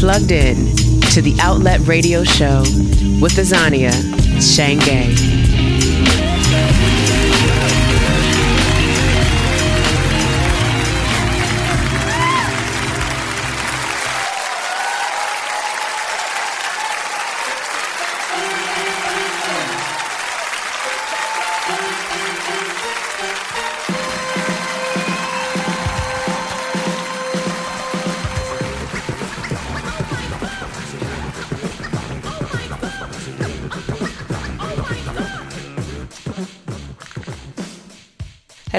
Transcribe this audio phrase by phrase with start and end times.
[0.00, 0.54] plugged in
[1.10, 2.60] to the Outlet Radio Show
[3.20, 3.90] with Azania
[4.38, 5.37] Shange.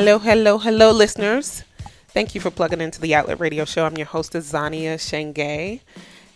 [0.10, 1.64] Hello, hello, hello, listeners.
[2.08, 3.86] Thank you for plugging into the Outlet Radio Show.
[3.86, 5.82] I'm your host, Azania Shange.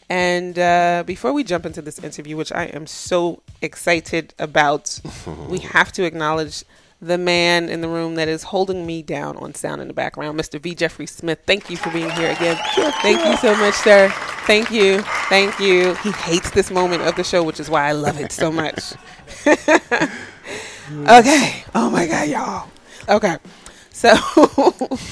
[0.07, 4.99] And uh, before we jump into this interview, which I am so excited about,
[5.49, 6.63] we have to acknowledge
[7.01, 10.39] the man in the room that is holding me down on sound in the background,
[10.39, 10.61] Mr.
[10.61, 10.75] V.
[10.75, 11.39] Jeffrey Smith.
[11.47, 12.59] Thank you for being here again.
[13.01, 14.09] Thank you so much, sir.
[14.45, 14.99] Thank you.
[15.29, 15.95] Thank you.
[16.03, 18.93] He hates this moment of the show, which is why I love it so much.
[19.47, 19.63] okay.
[21.73, 22.69] Oh my God, y'all.
[23.09, 23.37] Okay.
[23.93, 24.11] So,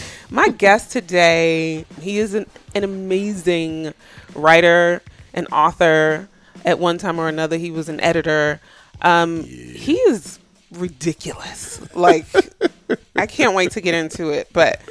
[0.31, 3.93] my guest today, he is an, an amazing
[4.35, 5.01] writer
[5.33, 6.27] and author.
[6.65, 8.59] At one time or another, he was an editor.
[9.01, 10.39] Um, He is
[10.71, 11.79] ridiculous.
[11.95, 12.25] Like,
[13.15, 14.49] I can't wait to get into it.
[14.51, 14.81] But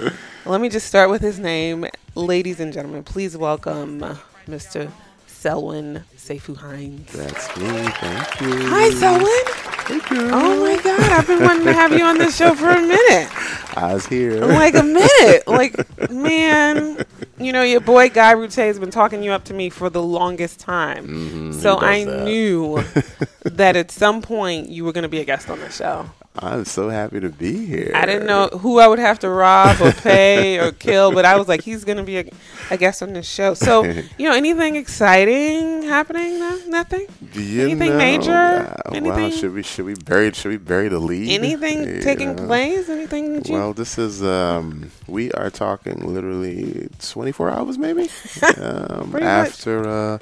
[0.47, 1.87] let me just start with his name.
[2.15, 4.01] Ladies and gentlemen, please welcome
[4.49, 4.91] Mr.
[5.27, 7.13] Selwyn Seyfu Hinds.
[7.13, 7.67] That's me.
[7.67, 8.69] Thank you.
[8.69, 9.60] Hi, Selwyn.
[9.93, 13.29] Oh my God, I've been wanting to have you on this show for a minute.
[13.77, 14.45] I was here.
[14.45, 15.47] Like a minute.
[15.49, 17.05] Like, man,
[17.39, 20.03] you know, your boy Guy Route has been talking you up to me for the
[20.03, 21.07] longest time.
[21.53, 22.25] Mhm, so I that.
[22.25, 22.83] knew
[23.45, 26.09] that at some point you were going to be a guest on the show.
[26.43, 27.93] I'm so happy to be here.
[27.95, 31.37] I didn't know who I would have to rob or pay or kill, but I
[31.37, 32.25] was like, he's going to be a,
[32.71, 33.53] a guest on this show.
[33.53, 36.39] So, you know, anything exciting happening?
[36.39, 37.07] No, nothing?
[37.35, 38.33] You anything know, major?
[38.33, 39.25] uh, Anything?
[39.25, 41.29] Wow, should we should we bury should we bury the lead?
[41.31, 42.89] Anything You taking place?
[42.89, 48.09] Anything Well, this is um, we are talking literally 24 hours maybe
[48.59, 50.19] um, after uh,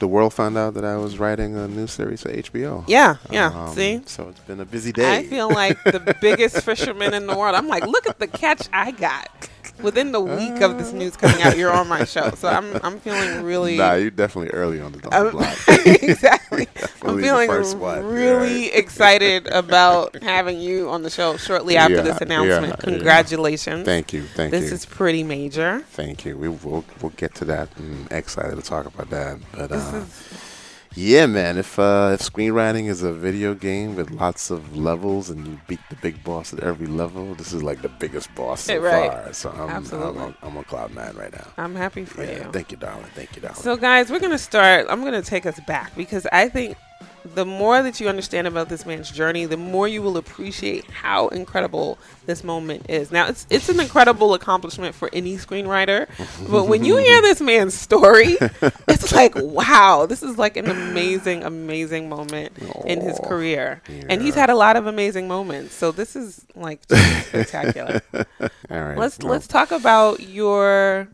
[0.00, 2.84] the world found out that I was writing a new series for HBO.
[2.88, 3.66] Yeah, yeah.
[3.68, 4.02] Um, See?
[4.06, 5.18] so it's been a busy day.
[5.18, 7.54] I feel like the biggest fisherman in the world.
[7.54, 9.48] I'm like, look at the catch I got.
[9.82, 12.30] Within the week of this news coming out, you're on my show.
[12.32, 16.02] So I'm I'm feeling really Nah, you're definitely early on the, on the block.
[16.02, 16.66] exactly.
[17.02, 17.48] I'm feeling
[17.80, 18.74] one, really right.
[18.74, 22.62] excited about having you on the show shortly after Yeah, this announcement.
[22.64, 22.76] yeah, yeah.
[22.76, 23.84] Congratulations.
[23.84, 24.70] Thank you, thank this you.
[24.70, 25.80] This is pretty major.
[25.90, 26.36] Thank you.
[26.36, 27.68] We will we'll get to that.
[27.78, 29.38] I'm excited to talk about that.
[29.52, 30.49] But This uh, is
[30.94, 31.56] yeah, man.
[31.58, 35.80] If uh, if screenwriting is a video game with lots of levels and you beat
[35.88, 39.10] the big boss at every level, this is like the biggest boss so Right.
[39.10, 39.32] far.
[39.32, 40.20] So I'm Absolutely.
[40.20, 41.46] I'm on, I'm on cloud nine right now.
[41.56, 42.52] I'm happy for Yeah, you.
[42.52, 43.06] thank you, darling.
[43.14, 43.56] Thank you, darling.
[43.62, 44.86] So, guys, we're going to start.
[44.88, 46.76] I'm going to take us back because I think
[47.24, 51.28] the more that you understand about this man's journey, the more you will appreciate how
[51.28, 53.10] incredible this moment is.
[53.10, 56.08] Now, it's it's an incredible accomplishment for any screenwriter,
[56.50, 58.36] but when you hear this man's story,
[58.88, 62.52] it's like, wow, this is like an amazing, amazing moment
[62.86, 65.74] in his career, and he's had a lot of amazing moments.
[65.74, 66.80] So this is like
[67.24, 68.02] spectacular.
[68.14, 68.26] All
[68.70, 68.98] right.
[68.98, 71.08] Let's well, let's talk about your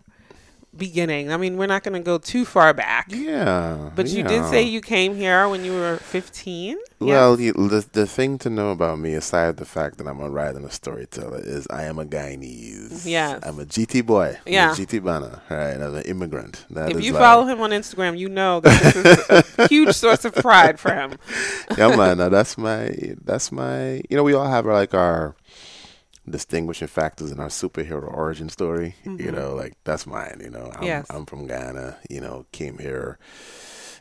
[0.79, 1.33] beginning.
[1.33, 3.07] I mean, we're not going to go too far back.
[3.09, 3.91] Yeah.
[3.95, 6.79] But you did say you came here when you were 15?
[6.99, 10.31] Well, you, the the thing to know about me, aside the fact that I'm a
[10.31, 13.05] writer and a storyteller, is I am a Guyanese.
[13.07, 13.41] Yes.
[13.43, 14.29] I'm a GT boy.
[14.47, 14.71] I'm a Yeah.
[14.71, 15.43] GT banner.
[15.51, 15.75] Right.
[15.75, 16.65] I'm an immigrant.
[16.71, 19.95] That If you like- follow him on Instagram, you know that this is a huge
[19.95, 21.15] source of pride for him.
[21.77, 22.17] yeah, man.
[22.19, 22.95] Now that's my
[23.25, 24.01] that's my.
[24.09, 25.35] You know, we all have like our
[26.29, 28.95] distinguishing factors in our superhero origin story.
[29.05, 30.41] You know, like that's mine.
[30.43, 30.85] You know, I'm, Mm-hmm.
[30.85, 31.07] Yes.
[31.11, 31.97] I'm from Guyana.
[32.11, 33.19] You know, came here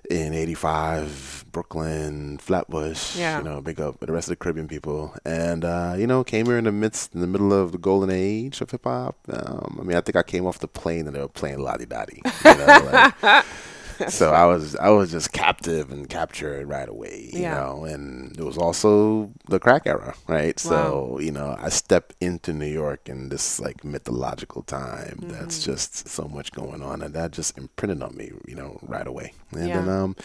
[0.10, 3.16] in '85, Brooklyn, Flatbush.
[3.16, 3.38] Yeah.
[3.39, 6.45] You know, big up the rest of the Caribbean people, and uh, you know, came
[6.45, 9.18] here in the midst, in the middle of the golden age of hip hop.
[9.31, 11.75] Um, I mean, I think I came off the plane and they were playing La
[11.78, 12.21] Di Da Di.
[12.45, 13.45] You know, like,
[14.07, 17.56] so I was I was just captive and captured right away, you Yeah.
[17.56, 17.86] know.
[17.86, 20.59] And it was also the crack era, right?
[20.59, 25.25] So you know, I step into New York in this like mythological time.
[25.27, 25.71] That's Mm-hmm.
[25.71, 29.33] just so much going on, and that just imprinted on me, you know, right away.
[29.51, 29.75] And Yeah.
[29.75, 30.15] then um,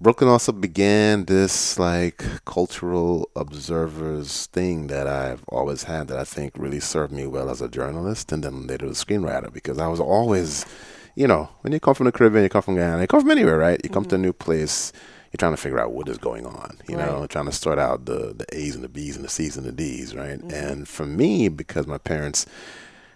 [0.00, 6.52] Brooklyn also began this like cultural observers thing that I've always had that I think
[6.56, 9.88] really served me well as a journalist and then later as a screenwriter because I
[9.88, 10.66] was always,
[11.16, 13.30] you know, when you come from the Caribbean, you come from Guyana, you come from
[13.30, 13.80] anywhere, right?
[13.82, 14.26] You come to a mm-hmm.
[14.26, 14.92] new place,
[15.32, 18.04] you're trying to figure out what is going on, you know, trying to sort out
[18.04, 20.38] the, the A's and the B's and the C's and the D's, right?
[20.38, 20.50] Mm-hmm.
[20.50, 22.46] And for me, because my parents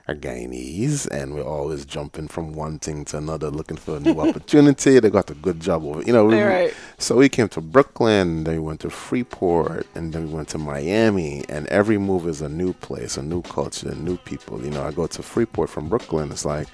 [0.09, 4.19] are Guyanese, and we're always jumping from one thing to another, looking for a new
[4.29, 4.99] opportunity.
[4.99, 6.25] They got a good job over, you know.
[6.25, 6.75] We, right.
[6.97, 10.59] So we came to Brooklyn, then we went to Freeport, and then we went to
[10.59, 11.45] Miami.
[11.51, 14.65] And every move is a new place, a new culture, a new people.
[14.65, 16.33] You know, I go to Freeport from Brooklyn.
[16.33, 16.67] It's like,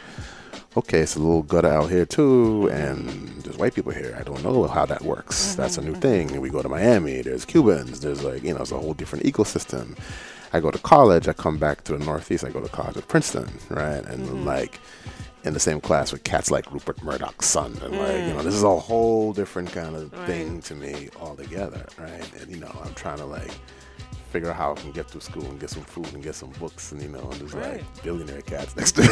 [0.77, 4.17] okay, it's a little gutter out here too, and there's white people here.
[4.19, 5.49] I don't know how that works.
[5.49, 5.63] Mm-hmm.
[5.63, 6.31] That's a new thing.
[6.33, 7.23] And we go to Miami.
[7.23, 8.01] There's Cubans.
[8.01, 9.97] There's like, you know, it's a whole different ecosystem.
[10.53, 13.09] I go to college, I come back to the Northeast, I go to college at
[13.09, 14.05] Princeton, right?
[14.05, 14.45] And mm-hmm.
[14.45, 14.81] like
[15.47, 17.73] in the same class with cats like Rupert Murdoch's son.
[17.83, 17.99] And mm.
[17.99, 20.27] like, you know, this is a whole different kind of right.
[20.27, 22.35] thing to me altogether, right?
[22.41, 23.53] And you know, I'm trying to like
[24.31, 26.51] figure out how I can get through school and get some food and get some
[26.59, 27.79] books and you know, and there's right.
[27.79, 29.09] like billionaire cats next to me.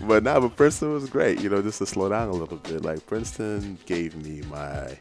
[0.06, 2.58] but now, nah, but Princeton was great, you know, just to slow down a little
[2.58, 2.84] bit.
[2.84, 4.98] Like Princeton gave me my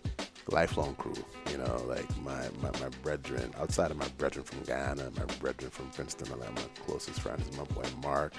[0.47, 1.13] lifelong crew.
[1.51, 5.71] You know, like my, my, my brethren, outside of my brethren from Guyana, my brethren
[5.71, 8.33] from Princeton, like my closest friends my boy Mark,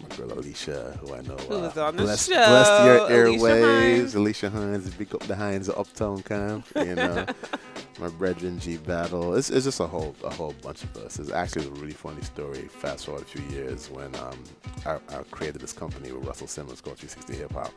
[0.00, 1.36] my girl Alicia, who I know.
[1.50, 2.34] Uh, on the bless, show.
[2.34, 4.14] Bless your airways.
[4.14, 6.66] Alicia Hinds, big up the Hinds of Uptown Camp.
[6.76, 7.26] You know,
[8.00, 9.34] my brethren G Battle.
[9.34, 11.18] It's, it's just a whole a whole bunch of us.
[11.18, 12.68] It's actually a really funny story.
[12.68, 14.38] Fast forward a few years when um,
[14.86, 17.72] I, I created this company with Russell Simmons called 360 Hip Hop.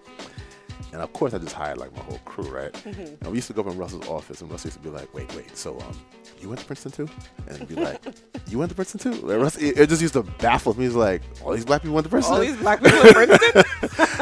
[0.91, 2.71] And of course, I just hired like my whole crew, right?
[2.73, 3.01] Mm-hmm.
[3.01, 5.13] And we used to go up in Russell's office, and Russell used to be like,
[5.13, 5.99] "Wait, wait, so um,
[6.39, 7.09] you went to Princeton too?"
[7.47, 8.03] And be like,
[8.47, 10.85] "You went to Princeton too?" And Russell, it, it, just used to baffle me.
[10.85, 13.39] He's like, "All these black people went to Princeton." All these black people went to
[13.39, 13.63] Princeton.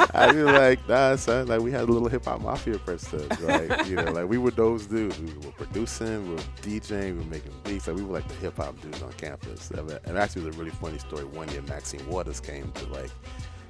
[0.13, 1.47] I'd be like, "Nah, son.
[1.47, 3.27] Like we had a little hip hop mafia at Princeton.
[3.41, 5.19] Like you know, like we were those dudes.
[5.19, 7.87] We were producing, we were DJing, we were making beats.
[7.87, 9.71] Like we were like the hip hop dudes on campus.
[9.71, 11.25] And actually, it was a really funny story.
[11.25, 13.11] One year, Maxine Waters came to like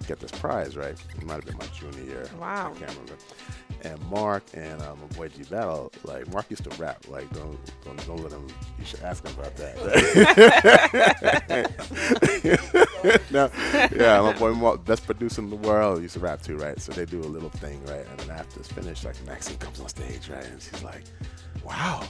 [0.08, 0.96] get this prize, right?
[1.18, 2.30] It might have been my junior year.
[2.40, 2.72] Wow.
[2.76, 3.16] I can't remember.
[3.84, 7.06] And Mark and um, my boy G Battle, like Mark used to rap.
[7.08, 8.48] Like don't don't, don't let him.
[8.80, 9.76] You should ask him about that.
[13.32, 13.50] now,
[13.96, 16.80] yeah, my boy Mark, best producer in the world, used to rap too, right?
[16.80, 18.06] So they do a little thing, right?
[18.10, 20.46] And then after it's finished, like Maxine comes on stage, right?
[20.46, 21.04] And she's like,
[21.64, 22.04] "Wow."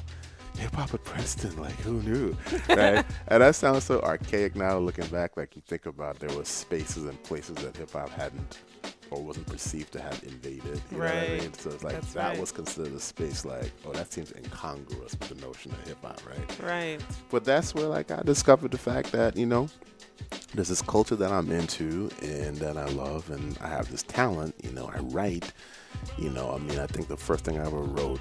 [0.58, 2.38] Hip hop at Princeton, like who knew,
[2.70, 3.06] right?
[3.28, 5.38] and that sounds so archaic now, looking back.
[5.38, 8.60] Like you think about, there was spaces and places that hip hop hadn't
[9.14, 10.82] or wasn't perceived to have invaded.
[10.92, 11.14] You right.
[11.14, 11.54] Know what I mean?
[11.54, 12.40] So it's like That's that right.
[12.40, 16.20] was considered a space like, oh, that seems incongruous with the notion of hip hop,
[16.28, 16.60] right?
[16.62, 17.02] Right.
[17.30, 19.70] But that's where like I discovered the fact that you know
[20.54, 24.56] there's this culture that I'm into and that I love, and I have this talent.
[24.64, 25.52] You know, I write.
[26.18, 28.20] You know, I mean, I think the first thing I ever wrote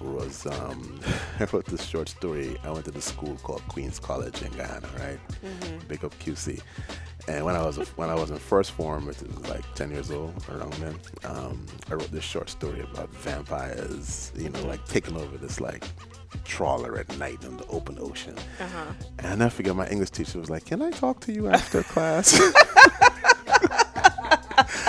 [0.00, 1.00] was um,
[1.40, 2.56] I wrote this short story.
[2.64, 5.20] I went to the school called Queens College in Guyana, right?
[5.44, 5.86] Mm-hmm.
[5.88, 6.60] Big up QC.
[7.28, 10.10] And when I was when I was in first form, which was like ten years
[10.10, 15.16] old, around then, um, I wrote this short story about vampires, you know, like taking
[15.16, 15.84] over this like
[16.44, 18.36] trawler at night in the open ocean.
[18.58, 18.92] Uh-huh.
[19.18, 22.40] And I forget my English teacher was like, "Can I talk to you after class?"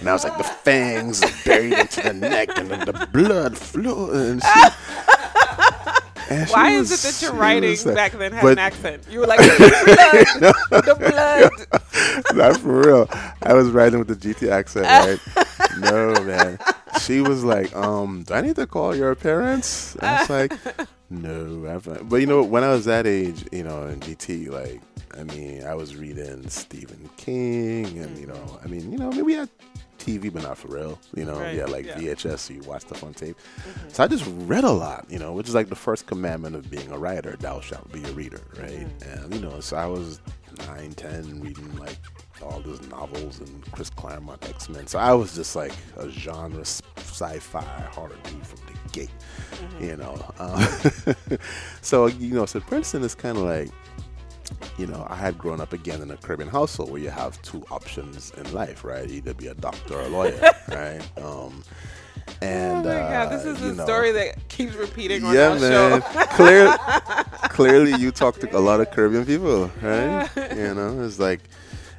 [0.00, 4.40] and I was like, the fangs buried into the neck, and then the blood flowing.
[6.28, 9.04] Why is it that your writing like, back then had but, an accent?
[9.08, 12.36] You were like, the blood, the blood.
[12.36, 13.08] Not for real.
[13.42, 15.20] I was writing with the GT accent, right?
[15.78, 16.58] no, man.
[17.00, 19.96] She was like, um, do I need to call your parents?
[20.00, 20.52] I was like,
[21.10, 21.80] no.
[22.02, 24.80] But you know, when I was that age, you know, in GT, like,
[25.16, 29.14] I mean, I was reading Stephen King, and you know, I mean, you know, I
[29.14, 29.48] mean, we had
[30.06, 30.98] TV, but not for real.
[31.14, 31.54] You know, right.
[31.54, 31.98] yeah, like yeah.
[31.98, 33.36] VHS, so you watch stuff on tape.
[33.36, 33.88] Mm-hmm.
[33.90, 36.70] So I just read a lot, you know, which is like the first commandment of
[36.70, 38.86] being a writer: "Thou shalt be a reader." Right?
[38.86, 39.24] Mm-hmm.
[39.24, 40.20] And you know, so I was
[40.68, 41.98] nine, ten, reading like
[42.42, 44.86] all those novels and Chris Claremont X Men.
[44.86, 49.10] So I was just like a genre sci-fi horror dude from the gate,
[49.52, 49.84] mm-hmm.
[49.84, 50.34] you know.
[50.38, 51.38] Um,
[51.80, 53.70] so you know, so Princeton is kind of like
[54.78, 57.64] you know, I had grown up again in a Caribbean household where you have two
[57.70, 59.08] options in life, right?
[59.08, 60.38] Either be a doctor or a lawyer,
[60.68, 61.02] right?
[61.18, 61.62] Um,
[62.42, 66.02] and oh my god, this is a story that keeps repeating on yeah, our man.
[66.02, 66.26] show.
[66.30, 66.76] clearly,
[67.50, 70.28] clearly, you talk to a lot of Caribbean people, right?
[70.56, 71.40] you know, it's like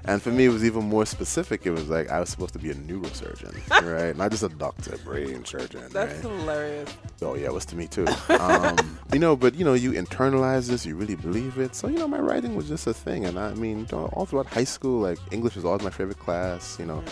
[0.07, 1.65] and for me, it was even more specific.
[1.65, 3.53] It was like I was supposed to be a neurosurgeon,
[3.93, 4.15] right?
[4.15, 5.83] Not just a doctor, brain surgeon.
[5.91, 6.39] That's right?
[6.39, 6.97] hilarious.
[7.21, 8.07] Oh yeah, it was to me too.
[8.29, 11.75] Um, you know, but you know, you internalize this, you really believe it.
[11.75, 14.63] So you know, my writing was just a thing, and I mean, all throughout high
[14.63, 16.79] school, like English was always my favorite class.
[16.79, 17.03] You know.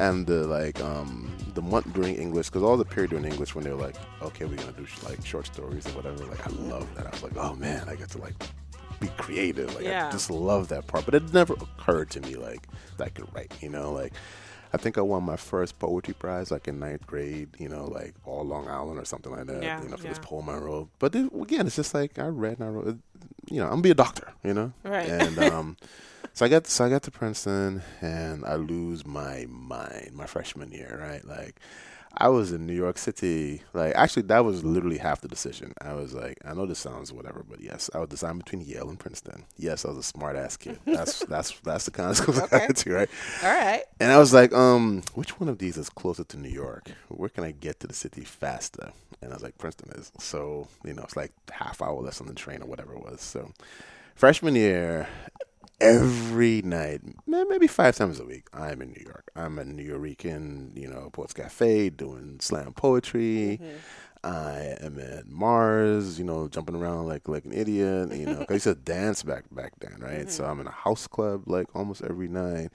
[0.00, 3.64] And the like um, the month during English, because all the period during English when
[3.64, 6.24] they were like, okay, we're gonna do sh- like short stories or whatever.
[6.24, 7.08] Like I love that.
[7.08, 8.34] I was like, oh man, I get to like
[9.00, 9.74] be creative.
[9.74, 10.08] Like yeah.
[10.08, 11.04] I just love that part.
[11.04, 13.52] But it never occurred to me like that I could write.
[13.60, 14.12] You know, like
[14.72, 17.48] I think I won my first poetry prize like in ninth grade.
[17.58, 19.62] You know, like all Long Island or something like that.
[19.62, 20.10] Yeah, you know, for yeah.
[20.10, 20.88] this poem I wrote.
[20.98, 22.98] But it, again, it's just like I read and I wrote.
[23.50, 24.72] You know, I'm gonna be a doctor, you know.
[24.84, 25.08] Right.
[25.08, 25.76] And um,
[26.34, 30.72] so I got so I got to Princeton, and I lose my mind my freshman
[30.72, 31.24] year, right?
[31.24, 31.60] Like.
[32.16, 33.62] I was in New York City.
[33.72, 35.72] Like, actually, that was literally half the decision.
[35.80, 38.88] I was like, I know this sounds whatever, but yes, I was deciding between Yale
[38.88, 39.44] and Princeton.
[39.56, 40.78] Yes, I was a smart ass kid.
[40.86, 42.56] That's that's that's the kind of schools Okay.
[42.56, 43.10] I got to, right?
[43.42, 43.82] All right.
[44.00, 46.90] And I was like, um, which one of these is closer to New York?
[47.08, 48.92] Where can I get to the city faster?
[49.22, 50.10] And I was like, Princeton is.
[50.18, 53.20] So, you know, it's like half hour less on the train or whatever it was.
[53.20, 53.52] So,
[54.14, 55.08] freshman year,
[55.80, 59.30] every night, maybe five times a week, I'm in New York.
[59.36, 63.60] I'm a Nuyorican, you know, Poets Cafe doing slam poetry.
[63.62, 63.76] Mm-hmm.
[64.24, 68.44] I am at Mars, you know, jumping around like like an idiot, you know.
[68.48, 70.30] I used to dance back back then, right?
[70.30, 70.52] So mm-hmm.
[70.52, 72.70] I'm in a house club like almost every night.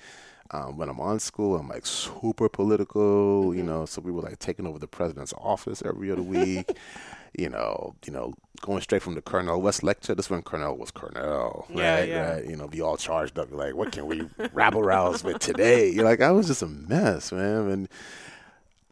[0.51, 3.67] Um, when I'm on school, I'm like super political, you mm-hmm.
[3.67, 3.86] know.
[3.86, 6.69] So we were like taking over the president's office every other week,
[7.38, 7.96] you know.
[8.06, 10.16] You know, going straight from the Cornel West lecture.
[10.16, 12.10] This when Cornel was Cornel, Yeah, right?
[12.10, 12.32] yeah.
[12.34, 12.46] Right.
[12.46, 14.24] You know, be all charged up, like, what can we
[14.54, 15.90] rabble rouse with today?
[15.90, 17.90] You're like, I was just a mess, man, and.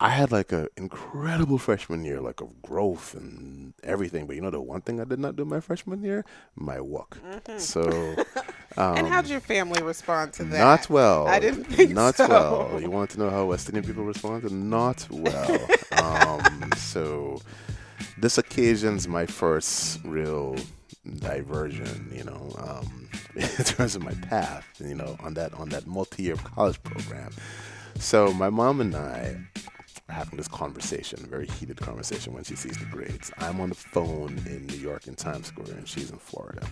[0.03, 4.25] I had like an incredible freshman year, like of growth and everything.
[4.25, 7.19] But you know, the one thing I did not do my freshman year, my work.
[7.57, 7.83] So
[8.77, 10.55] and how'd your family respond to that?
[10.59, 11.27] Um, not well.
[11.27, 12.27] I didn't think not so.
[12.27, 12.81] well.
[12.81, 14.51] You want to know how West Indian people responded?
[14.51, 15.67] Not well.
[15.91, 17.39] um, so
[18.17, 20.55] this occasion's my first real
[21.19, 22.11] diversion.
[22.13, 24.67] You know, um, in terms of my path.
[24.79, 27.31] You know, on that on that multi-year college program.
[27.95, 29.37] So my mom and I
[30.09, 33.31] are having this conversation, a very heated conversation when she sees the grades.
[33.37, 36.65] I'm on the phone in New York in Times Square and she's in Florida.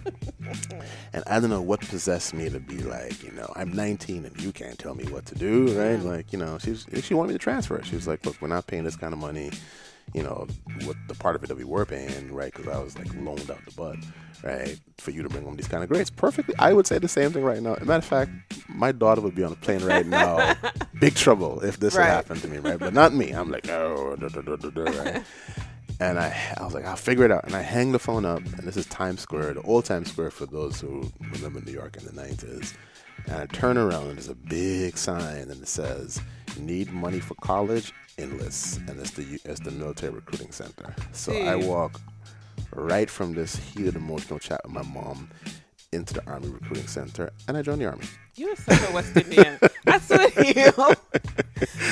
[1.13, 4.41] and I don't know what possessed me to be like, you know, I'm 19 and
[4.41, 5.99] you can't tell me what to do, right?
[5.99, 7.81] Like, you know, she's she wanted me to transfer.
[7.83, 9.51] She was like, look, we're not paying this kind of money.
[10.13, 10.47] You know,
[10.85, 12.51] what the part of it that we were paying, right?
[12.53, 13.97] Because I was like loaned out the butt,
[14.43, 14.79] right?
[14.97, 16.09] For you to bring home these kind of grades.
[16.09, 16.55] Perfectly.
[16.57, 17.75] I would say the same thing right now.
[17.75, 18.31] As a matter of fact,
[18.67, 20.55] my daughter would be on a plane right now.
[20.99, 22.05] Big trouble if this Right.
[22.05, 22.79] had happened to me, right?
[22.79, 23.31] But not me.
[23.31, 25.23] I'm like, oh, right?
[26.01, 27.43] And I, I was like, I'll figure it out.
[27.43, 30.31] And I hang the phone up, and this is Times Square, the old Times Square
[30.31, 32.73] for those who remember New York in the 90s.
[33.25, 36.21] And I turn around, and there's a big sign, and it says,
[36.59, 37.93] Need money for college?
[38.17, 38.79] Enlist.
[38.87, 40.93] And it's the, it's the military recruiting center.
[41.11, 41.99] So I walk
[42.73, 45.29] right from this heated emotional chat with my mom
[45.91, 48.05] into the Army Recruiting Center, and I joined the Army.
[48.35, 49.57] You're such a West Indian.
[49.87, 50.95] I swear to you.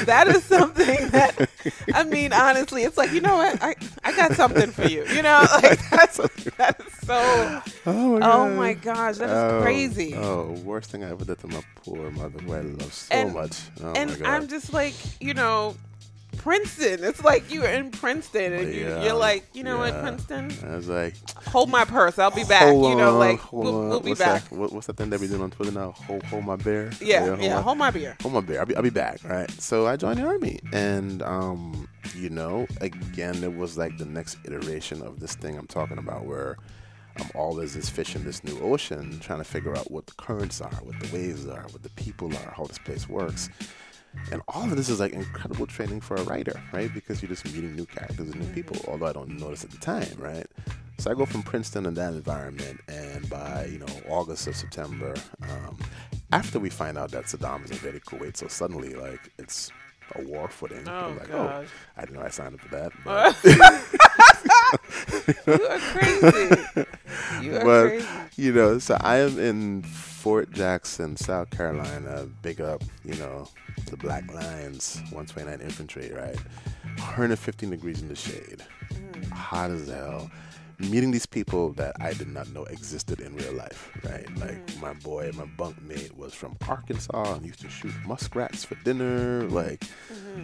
[0.06, 1.50] That is something that
[1.94, 3.62] I mean, honestly, it's like, you know what?
[3.62, 5.04] I, I got something for you.
[5.08, 6.16] You know, like that's
[6.58, 10.13] that is so Oh my, Oh my gosh, that is oh, crazy.
[10.16, 13.34] Oh, worst thing I ever did to my poor mother, who I love so And-
[13.34, 13.60] much.
[13.84, 14.25] Oh and.
[14.25, 15.75] I'm just like, you know,
[16.48, 17.04] Princeton.
[17.04, 19.92] It's like you're in Princeton and you, Yeah, you're like, you know yeah.
[19.92, 20.50] what, Princeton?
[20.66, 21.13] I was like,
[21.48, 22.18] Hold my purse.
[22.18, 22.63] I'll be back.
[22.63, 24.44] hold you know, like hold we'll, we'll be what's back.
[24.50, 25.92] That, what, what's that thing that we doing on Twitter now?
[25.92, 26.92] Hold, hold my bear.
[27.01, 27.56] Yeah, hold yeah.
[27.56, 28.16] my- Hold my beer.
[28.22, 28.60] Hold my beer.
[28.62, 29.51] I'll be, I'll be back, right?
[29.60, 34.38] So I joined the army, and um, you know, again, it was like the next
[34.46, 36.58] iteration of this thing I'm talking about, where
[37.20, 40.62] I'm always this fish in this new ocean, trying to figure out what the currents
[40.62, 43.50] are, what the waves are, what the people are, how this place works.
[44.32, 46.94] And all of this is like incredible training for a writer, right?
[46.94, 49.78] Because you're just meeting new characters and new people, although I don't notice at the
[49.78, 50.46] time, right?
[51.00, 55.14] So I go from Princeton in that environment, and by you know August or September,
[55.44, 55.78] um,
[56.32, 59.72] after we find out that Saddam has invaded Kuwait, so suddenly like it's
[60.16, 60.88] a war footing.
[60.88, 61.66] Oh, I'm like, gosh.
[61.68, 62.92] oh, I didn't know I signed up for that.
[63.06, 63.36] But,
[65.46, 66.86] You are crazy.
[67.42, 68.08] You are but crazy.
[68.38, 69.84] you know, so I am in
[70.18, 72.28] Fort Jackson, South Carolina.
[72.42, 73.48] Big up, you know,
[73.86, 76.36] the Black Lions, 129 Infantry, right?
[76.98, 79.30] 115 degrees in the shade, mm.
[79.30, 80.32] hot as hell.
[80.80, 84.28] Meeting these people that I did not know existed in real life, right?
[84.38, 89.44] Like my boy, my bunkmate was from Arkansas and used to shoot muskrats for dinner.
[89.50, 89.84] Like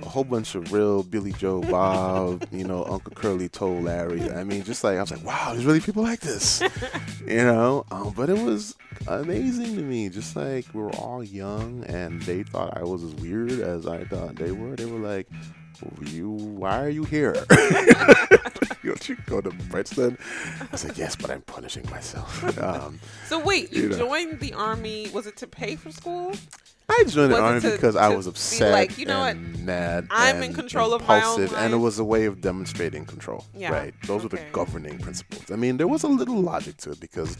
[0.01, 4.31] a whole bunch of real Billy Joe Bob, you know, Uncle Curly Toe Larry.
[4.31, 6.61] I mean, just like I was like, wow, there's really people like this,
[7.27, 7.85] you know.
[7.91, 8.75] Um, but it was
[9.07, 10.09] amazing to me.
[10.09, 14.03] Just like we were all young, and they thought I was as weird as I
[14.05, 14.75] thought they were.
[14.75, 15.27] They were like,
[16.01, 17.33] "You, why are you here?"
[18.83, 20.17] Don't you go to Princeton?
[20.71, 22.43] I said, yes, but I'm punishing myself.
[22.63, 23.97] Um, So wait, you you know.
[23.97, 25.09] joined the army?
[25.13, 26.33] Was it to pay for school?
[26.89, 29.37] I joined the army because I was upset like, you know what?
[29.37, 30.07] mad.
[30.11, 33.45] I'm in control of my own impulsive, and it was a way of demonstrating control.
[33.55, 33.93] Yeah, Right.
[34.05, 35.49] Those were the governing principles.
[35.51, 37.37] I mean, there was a little logic to it because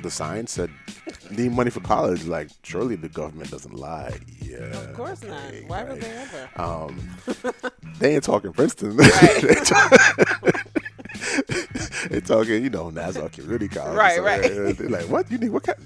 [0.00, 0.70] the sign said
[1.30, 2.24] need money for college.
[2.26, 4.18] Like, surely the government doesn't lie.
[4.40, 4.58] Yeah.
[4.58, 5.44] Of course not.
[5.46, 6.48] okay, Why would they ever?
[6.56, 7.10] Um,
[7.98, 8.96] they ain't talking Princeton.
[8.96, 9.42] Right.
[9.42, 9.92] They talk-
[12.10, 13.96] they talking, you know, Nassau Community College.
[13.96, 14.42] Right, So right.
[14.42, 15.50] They're, they're like, what you need?
[15.50, 15.78] What kind?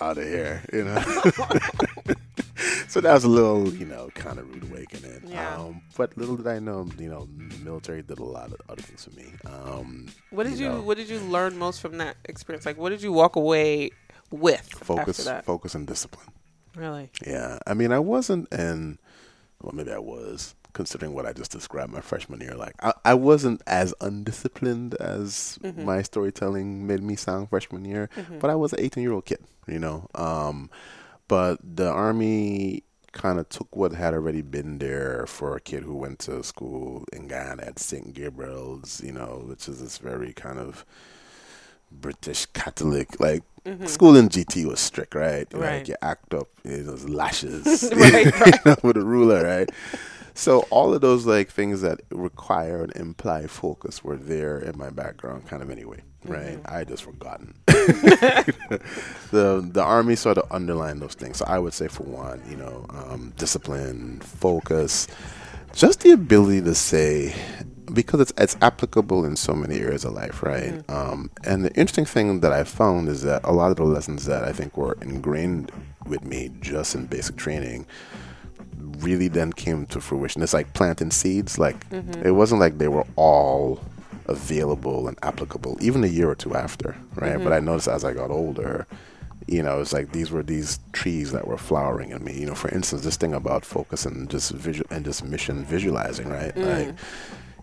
[0.00, 1.00] Out of here, you know.
[2.88, 5.22] so that was a little, you know, kind of rude awakening.
[5.26, 5.56] Yeah.
[5.56, 8.82] Um, but little did I know, you know, the military did a lot of other
[8.82, 9.26] things for me.
[9.46, 12.64] Um, What did you, know, What did you learn most from that experience?
[12.66, 13.90] Like, what did you walk away
[14.30, 15.44] with focus, after that?
[15.44, 16.28] focus, and discipline.
[16.76, 17.10] really?
[17.26, 18.98] Yeah, I mean, I wasn't in.
[19.62, 22.54] Well, maybe I was, considering what I just described my freshman year.
[22.54, 25.84] Like, I, I wasn't as undisciplined as Mm-hmm.
[25.84, 28.08] my storytelling made me sound freshman year,
[28.40, 30.08] but I was an 18 year old kid, you know.
[30.14, 30.70] Um,
[31.26, 35.94] but the army kind of took what had already been there for a kid who
[35.96, 38.14] went to school in Guyana at St.
[38.14, 40.84] Gabriel's, you know, which is this very kind of
[41.90, 43.42] British Catholic, like
[43.86, 45.48] school in GT was strict, right?
[45.48, 45.60] Mm-hmm.
[45.60, 45.78] Right.
[45.78, 49.70] Like you act up, it was lashes, Right, you know, with a ruler, right?
[50.38, 54.88] So all of those like things that require and imply focus were there in my
[54.88, 56.60] background, kind of anyway, right?
[56.64, 57.54] I had just forgotten.
[57.66, 58.78] the
[59.32, 61.38] the army sort of underlined those things.
[61.38, 65.08] So I would say, for one, you know, um, discipline, focus,
[65.74, 67.34] just the ability to say
[67.92, 70.88] because it's it's applicable in so many areas of life, right?
[70.88, 74.24] Um, and the interesting thing that I found is that a lot of the lessons
[74.26, 75.72] that I think were ingrained
[76.06, 77.86] with me just in basic training
[78.98, 80.42] really then came to fruition.
[80.42, 81.58] It's like planting seeds.
[81.58, 82.26] Like mm-hmm.
[82.26, 83.80] it wasn't like they were all
[84.26, 87.34] available and applicable, even a year or two after, right?
[87.34, 87.44] Mm-hmm.
[87.44, 88.86] But I noticed as I got older,
[89.46, 92.38] you know, it's like these were these trees that were flowering in me.
[92.38, 96.28] You know, for instance, this thing about focus and just visual and just mission visualizing,
[96.28, 96.54] right?
[96.54, 96.86] Mm.
[96.86, 96.94] Like,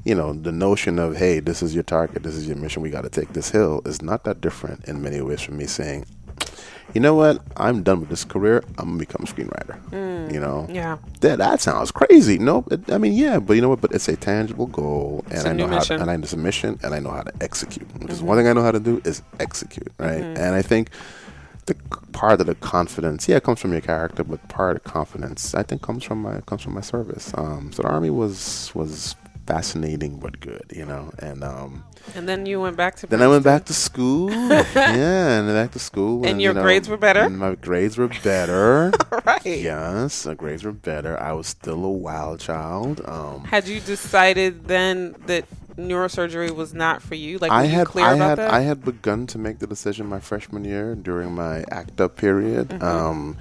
[0.04, 2.90] you know, the notion of hey, this is your target, this is your mission, we
[2.90, 6.06] got to take this hill is not that different in many ways from me saying,
[6.94, 8.64] you know what, I'm done with this career.
[8.78, 9.82] I'm gonna become a screenwriter.
[9.90, 10.98] Mm, you know, Yeah.
[11.22, 12.38] that that sounds crazy.
[12.38, 13.82] No, it, I mean, yeah, but you know what?
[13.82, 16.02] But it's a tangible goal, and It's a I know how, mission.
[16.02, 17.88] and I it's a mission, and I know how to execute.
[18.00, 18.28] Which is mm-hmm.
[18.28, 20.22] one thing I know how to do is execute, right?
[20.22, 20.38] Mm-hmm.
[20.42, 20.90] And I think
[21.66, 21.76] the
[22.14, 25.56] part of the confidence, yeah, it comes from your character, but part of the confidence,
[25.56, 27.34] I think, comes from my comes from my service.
[27.36, 31.84] Um, so the army was was fascinating but good, you know, and um,
[32.16, 33.08] And then you went back to.
[33.08, 36.62] then I went back to school, yeah, and back to school, And you your know,
[36.64, 37.22] grades were better?
[37.22, 38.92] and My grades were better.
[39.26, 39.46] right.
[39.46, 41.20] Yes, my grades were better.
[41.20, 43.02] I was still a wild child.
[43.06, 45.46] Um, Had you decided then that
[45.78, 47.38] neurosurgery was not for you?
[47.38, 48.52] Like, I you had clear I about had that?
[48.54, 52.70] I had begun to make the decision my freshman year during my act up period.
[52.70, 52.84] Mm-hmm.
[52.84, 53.38] Um,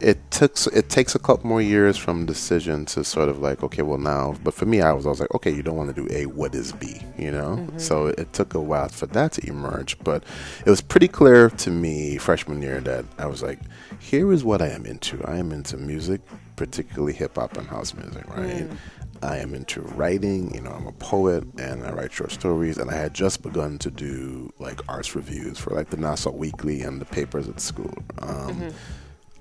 [0.00, 3.82] it took it takes a couple more years from decision to sort of like okay
[3.82, 6.02] well now but for me I was I was like okay you don't want to
[6.02, 7.78] do A what is B you know Mm-hmm.
[7.78, 10.24] so it took a while for that to emerge but
[10.66, 13.60] it was pretty clear to me freshman year that I was like
[14.00, 16.20] here is what I am into I am into music
[16.56, 18.76] particularly hip hop and house music right Mm.
[19.22, 20.54] I am into writing.
[20.54, 22.76] You know, I'm a poet and I write short stories.
[22.76, 26.82] And I had just begun to do like arts reviews for like the Nassau Weekly
[26.82, 27.94] and the papers at school.
[28.18, 28.70] Um,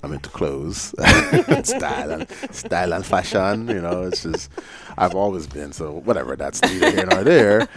[0.03, 0.93] I'm into clothes,
[1.63, 3.69] style, and style and fashion.
[3.69, 4.51] You know, it's just
[4.97, 5.71] I've always been.
[5.71, 7.69] So whatever, that's neither here nor there.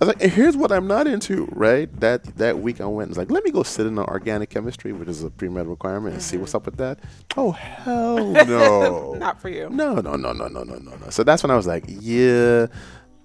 [0.00, 1.88] I was like, here's what I'm not into, right?
[2.00, 4.48] That that week I went and was like, let me go sit in the organic
[4.48, 6.40] chemistry, which is a pre med requirement, and see mm-hmm.
[6.40, 6.98] what's up with that.
[7.36, 9.12] Oh hell no!
[9.18, 9.68] Not for you.
[9.68, 11.10] No, no, no, no, no, no, no, no.
[11.10, 12.66] So that's when I was like, yeah,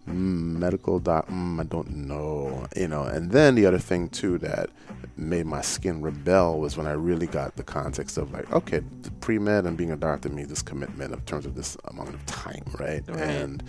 [0.08, 1.28] mm, medical doc.
[1.28, 3.04] Mm, I don't know, you know.
[3.04, 4.70] And then the other thing too that
[5.18, 8.82] made my skin rebel was when I really got the context of like, okay,
[9.22, 12.26] pre med and being a doctor means this commitment in terms of this amount of
[12.26, 13.04] time, right?
[13.08, 13.20] Right.
[13.20, 13.64] And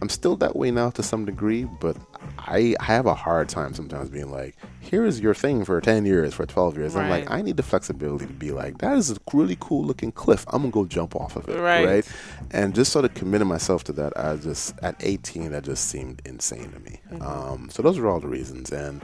[0.00, 1.96] I'm still that way now to some degree, but
[2.38, 6.06] I I have a hard time sometimes being like, here is your thing for 10
[6.06, 6.96] years, for 12 years.
[6.96, 10.10] I'm like, I need the flexibility to be like, that is a really cool looking
[10.10, 10.44] cliff.
[10.48, 11.58] I'm going to go jump off of it.
[11.58, 11.86] Right.
[11.86, 12.12] Right.
[12.50, 16.22] And just sort of committing myself to that, I just, at 18, that just seemed
[16.24, 17.00] insane to me.
[17.12, 17.22] Mm-hmm.
[17.22, 18.72] Um, so those are all the reasons.
[18.72, 19.02] And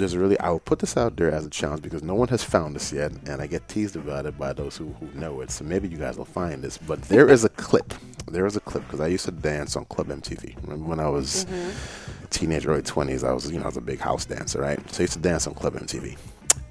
[0.00, 2.28] there's a really, I will put this out there as a challenge because no one
[2.28, 3.12] has found this yet.
[3.26, 5.50] And I get teased about it by those who, who know it.
[5.50, 6.78] So maybe you guys will find this.
[6.78, 7.94] But there is a clip.
[8.26, 10.56] There is a clip because I used to dance on Club MTV.
[10.62, 12.26] Remember when I was mm-hmm.
[12.30, 14.78] teenage, early 20s, I was, you know, I was a big house dancer, right?
[14.92, 16.16] So I used to dance on Club MTV.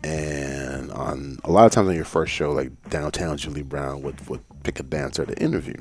[0.04, 4.28] And on a lot of times on your first show, like downtown, Julie Brown would,
[4.30, 5.76] would pick a dancer to interview.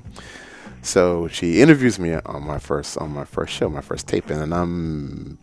[0.86, 4.54] So she interviews me on my first on my first show, my first taping, and
[4.54, 5.36] I'm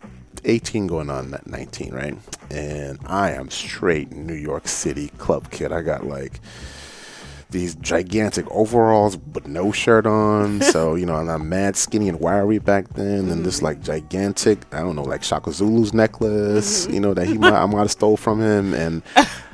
[0.44, 2.16] 18 going on 19, right?
[2.50, 5.72] And I am straight New York City club kid.
[5.72, 6.40] I got like
[7.50, 10.60] these gigantic overalls but no shirt on.
[10.74, 13.28] So, you know, and I'm mad skinny and wiry back then.
[13.30, 13.66] And this mm-hmm.
[13.66, 16.94] like gigantic, I don't know, like Shaka Zulu's necklace, mm-hmm.
[16.94, 18.74] you know, that he might, I might have stole from him.
[18.74, 19.02] And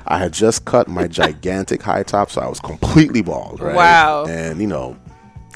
[0.06, 3.74] I had just cut my gigantic high top, so I was completely bald, right?
[3.74, 4.24] Wow.
[4.24, 4.96] And, you know,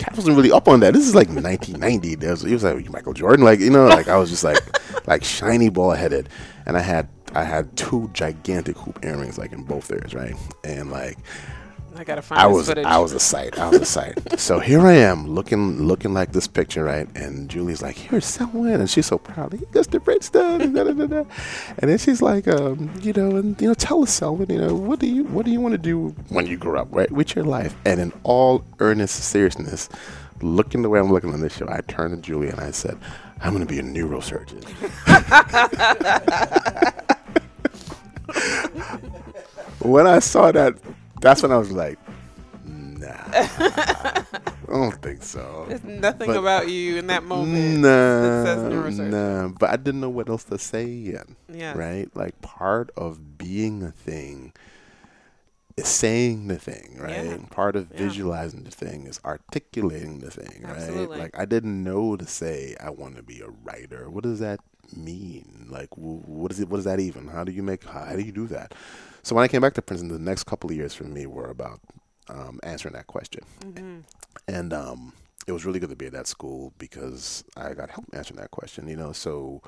[0.01, 0.93] I wasn't really up on that.
[0.93, 2.17] This is like 1990.
[2.17, 4.59] There was, he was like Michael Jordan, like you know, like I was just like
[5.07, 6.29] like shiny ball headed,
[6.67, 10.35] and I had I had two gigantic hoop earrings like in both ears, right?
[10.63, 11.19] And like
[11.97, 12.85] I gotta find I was footage.
[12.85, 13.59] I was a sight.
[13.59, 14.19] I was a sight.
[14.41, 17.09] so here I am looking looking like this picture, right?
[17.15, 19.53] And Julie's like, "Here's someone," and she's so proud.
[19.53, 20.61] Like, That's the great stuff.
[20.61, 21.25] And, da, da, da, da.
[21.79, 24.75] and then she's like, um, you know, and you know, tell us, Selwyn, you know,
[24.75, 27.37] what do you what do you want to do when you grow up, right, with
[27.37, 27.77] your life?
[27.85, 29.89] And in all earnest seriousness,
[30.43, 32.99] looking the way I'm looking on this show, I turned to Julie and I said,
[33.41, 34.65] "I'm going to be a neurosurgeon."
[39.81, 40.75] when I saw that,
[41.21, 41.99] that's when I was like,
[42.65, 44.25] nah, I
[44.69, 45.67] don't think so.
[45.69, 49.11] There's nothing But- about you in that moment Nah, that says neurosurgeon.
[49.11, 51.27] nah, but I didn't know what else to say yet.
[51.53, 51.77] Yeah.
[51.77, 52.09] Right?
[52.15, 54.53] Like part of being a thing
[55.77, 57.25] is saying the thing, right?
[57.25, 57.37] Yeah.
[57.51, 57.99] Part of Yeah.
[57.99, 61.07] visualizing the thing is articulating the thing, Absolutely.
[61.07, 61.19] right?
[61.25, 64.09] Like I didn't know to say I want to be a writer.
[64.09, 64.61] What does that
[64.95, 65.67] mean?
[65.69, 66.69] Like what is it?
[66.69, 67.29] What is that even?
[67.29, 67.85] How do you make?
[67.85, 68.75] How do you do that?
[69.23, 71.51] So when I came back to Princeton, the next couple of years for me were
[71.51, 71.81] about
[72.29, 74.01] um, answering that question, Mm-hmm.
[74.49, 75.13] and um,
[75.47, 78.51] it was really good to be at that school because I got help answering that
[78.51, 78.87] question.
[78.89, 79.61] You know, so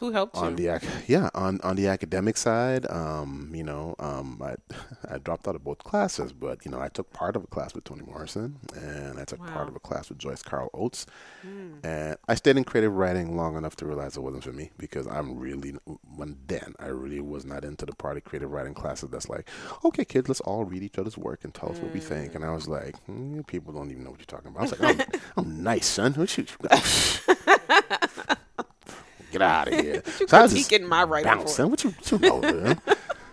[0.00, 0.56] Who helped on you?
[0.56, 4.54] the ac- yeah on on the academic side um you know um i
[5.14, 7.74] i dropped out of both classes but you know i took part of a class
[7.74, 11.06] with toni morrison and i took part of a class with joyce carol oates.
[11.46, 11.84] Mm.
[11.84, 15.06] and i stayed in creative writing long enough to realize it wasn't for me because
[15.06, 15.74] i'm really
[16.16, 19.48] when then i really was not into the part of creative writing classes that's like
[19.84, 22.34] okay kids let's all read each other's work and tell us what we think.
[22.34, 24.60] And i was like hmm, people don't even know what you're talking about.
[24.60, 26.14] I was like i'm, I'm nice son.
[26.14, 26.46] What you
[29.38, 31.38] get out of here you So I was just my for?
[31.38, 31.70] bouncing.
[31.70, 32.76] What you, what you know.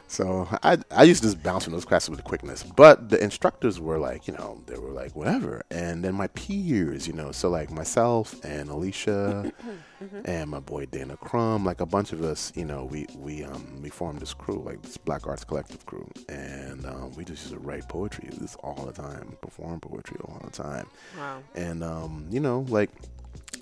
[0.10, 3.79] So I I used to just bounce from those classes with quickness, but the instructors
[3.79, 7.49] were like, you know, they were like whatever, and then my peers, you know, so
[7.49, 9.51] like myself and Alicia
[10.25, 13.81] and my boy Dana Crum, like a bunch of us, you know, we we um
[13.81, 17.53] we formed this crew, like this Black Arts Collective crew, and um, we just used
[17.53, 21.39] to write poetry this all the time, perform poetry all the time, Wow.
[21.53, 22.91] and um, you know, like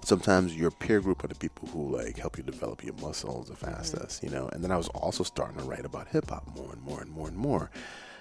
[0.05, 3.55] sometimes your peer group are the people who like help you develop your muscles the
[3.55, 3.73] mm-hmm.
[3.73, 4.49] fastest, you know.
[4.53, 7.11] And then I was also starting to write about hip hop more and more and
[7.11, 7.71] more and more.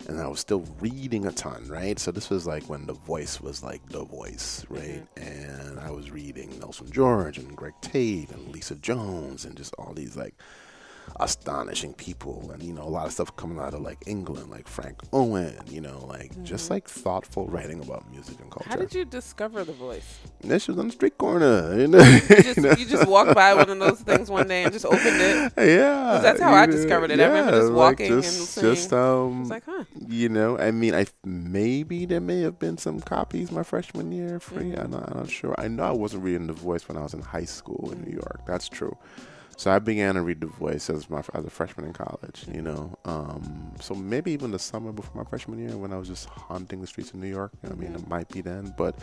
[0.08, 1.98] And I was still reading a ton, right?
[1.98, 5.02] So this was like when the voice was like the voice, right?
[5.16, 5.22] Mm-hmm.
[5.22, 9.94] And I was reading Nelson George and Greg Tate and Lisa Jones and just all
[9.94, 10.34] these like
[11.20, 14.66] astonishing people and you know a lot of stuff coming out of like England like
[14.66, 18.92] Frank Owen you know like just like thoughtful writing about music and culture How did
[18.94, 20.18] you discover the voice?
[20.42, 21.78] shit was on the street corner.
[21.84, 21.98] You know?
[21.98, 25.00] You just, you just walked by one of those things one day and just opened
[25.04, 25.52] it.
[25.56, 26.20] yeah.
[26.22, 27.20] that's how I know, discovered it.
[27.20, 29.84] I remember just like, walking and just, seeing- Just, um, like, huh?
[30.08, 34.40] you know, I mean, I maybe there may have been some copies my freshman year
[34.40, 34.70] free.
[34.72, 34.80] Mm-hmm.
[34.80, 35.54] I'm, not, I'm not sure.
[35.58, 38.12] I know I wasn't reading The Voice when I was in high school in New
[38.12, 38.40] York.
[38.46, 38.96] That's true.
[39.56, 42.44] So I began to read The Voice as my as a freshman in college.
[42.52, 46.08] You know, um, so maybe even the summer before my freshman year when I was
[46.08, 47.52] just haunting the streets of New York.
[47.68, 48.96] I mean, it might be then, but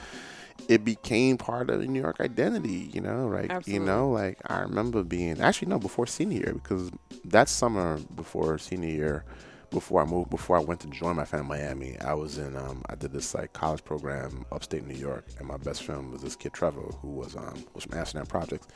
[0.68, 2.90] it became part of the New York identity.
[2.94, 6.92] You know, like you know, like I remember being actually no before senior year because
[7.26, 9.26] that summer before senior year
[9.72, 12.58] before I moved, before I went to join my family in Miami, I was in,
[12.58, 16.22] um, I did this like college program upstate New York, and my best friend was
[16.22, 18.68] this kid Trevor, who was um, was from Amsterdam Projects.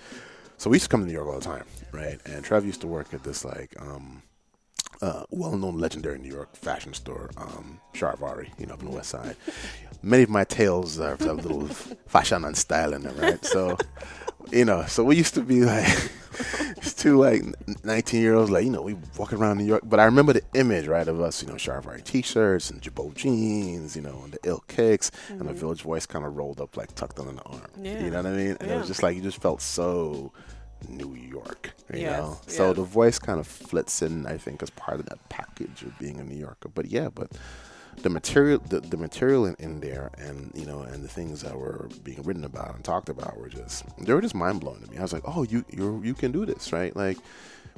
[0.58, 2.20] So we used to come to New York all the time, right?
[2.26, 4.24] And Trevor used to work at this like um,
[5.02, 9.10] uh, well-known, legendary New York fashion store, um, Charivari, you know, up on the West
[9.10, 9.36] Side.
[10.02, 11.68] Many of my tales have a little
[12.08, 13.44] fashion and style in them, right?
[13.44, 13.78] So,
[14.52, 16.12] you know, so we used to be like
[16.96, 17.44] two like
[17.84, 19.84] 19 year olds, like you know, we walking around New York.
[19.86, 23.96] But I remember the image, right, of us, you know, Charivari t-shirts and Girbaud jeans,
[23.96, 25.56] you know, and the ill kicks, and the mm-hmm.
[25.56, 27.70] Village Voice kind of rolled up like tucked under the arm.
[27.82, 28.04] Yeah.
[28.04, 28.58] You know what I mean?
[28.60, 30.32] And it was just like you just felt so
[30.90, 32.40] New York, you Yes, know.
[32.48, 35.98] So the voice kind of flits in, I think, as part of that package of
[36.00, 36.70] being a New Yorker.
[36.70, 37.32] But yeah, but
[38.02, 41.58] the material, the, the material in, in there, and you know, and the things that
[41.58, 44.92] were being written about and talked about were just they were just mind blowing to
[44.92, 44.98] me.
[44.98, 46.96] I was like, oh, you you you can do this, right?
[46.96, 47.18] Like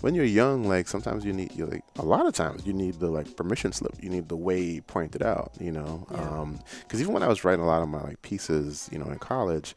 [0.01, 2.95] when you're young, like sometimes you need, you like a lot of times you need
[2.99, 3.93] the like permission slip.
[4.01, 6.05] You need the way pointed out, you know.
[6.11, 6.17] Yeah.
[6.17, 9.05] Um, because even when I was writing a lot of my like pieces, you know,
[9.05, 9.75] in college,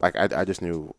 [0.00, 0.94] like I, I just knew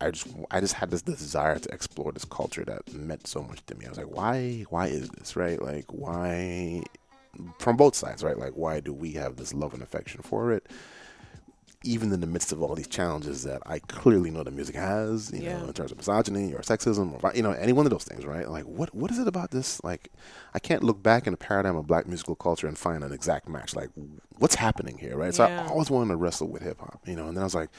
[0.00, 3.64] I just I just had this desire to explore this culture that meant so much
[3.66, 3.86] to me.
[3.86, 5.60] I was like, why why is this right?
[5.60, 6.82] Like why
[7.58, 8.38] from both sides, right?
[8.38, 10.66] Like why do we have this love and affection for it?
[11.84, 15.32] even in the midst of all these challenges that I clearly know the music has,
[15.32, 15.58] you Yeah.
[15.58, 18.24] know, in terms of misogyny or sexism or you know any one of those things,
[18.24, 18.48] right?
[18.48, 19.82] Like what what is it about this?
[19.82, 20.10] Like
[20.54, 23.48] I can't look back in the paradigm of black musical culture and find an exact
[23.48, 23.74] match.
[23.74, 23.90] Like
[24.38, 25.34] what's happening here, right?
[25.34, 25.64] So Yeah.
[25.66, 27.70] I always wanted to wrestle with hip hop, you know, and then I was like.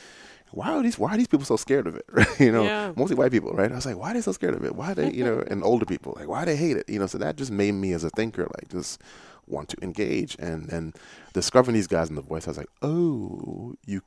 [0.52, 1.00] Why are these?
[1.00, 2.06] Why are these people so scared of it?
[2.39, 2.94] you know, Yeah.
[2.96, 3.72] mostly white people, right?
[3.72, 4.76] I was like, why are they so scared of it?
[4.76, 6.88] Why they, you know, and older people, like, why they hate it?
[6.88, 9.02] You know, so that just made me as a thinker, like, just
[9.47, 10.95] want to engage and and
[11.34, 12.47] discovering these guys in the voice.
[12.47, 14.01] I was like, oh, you,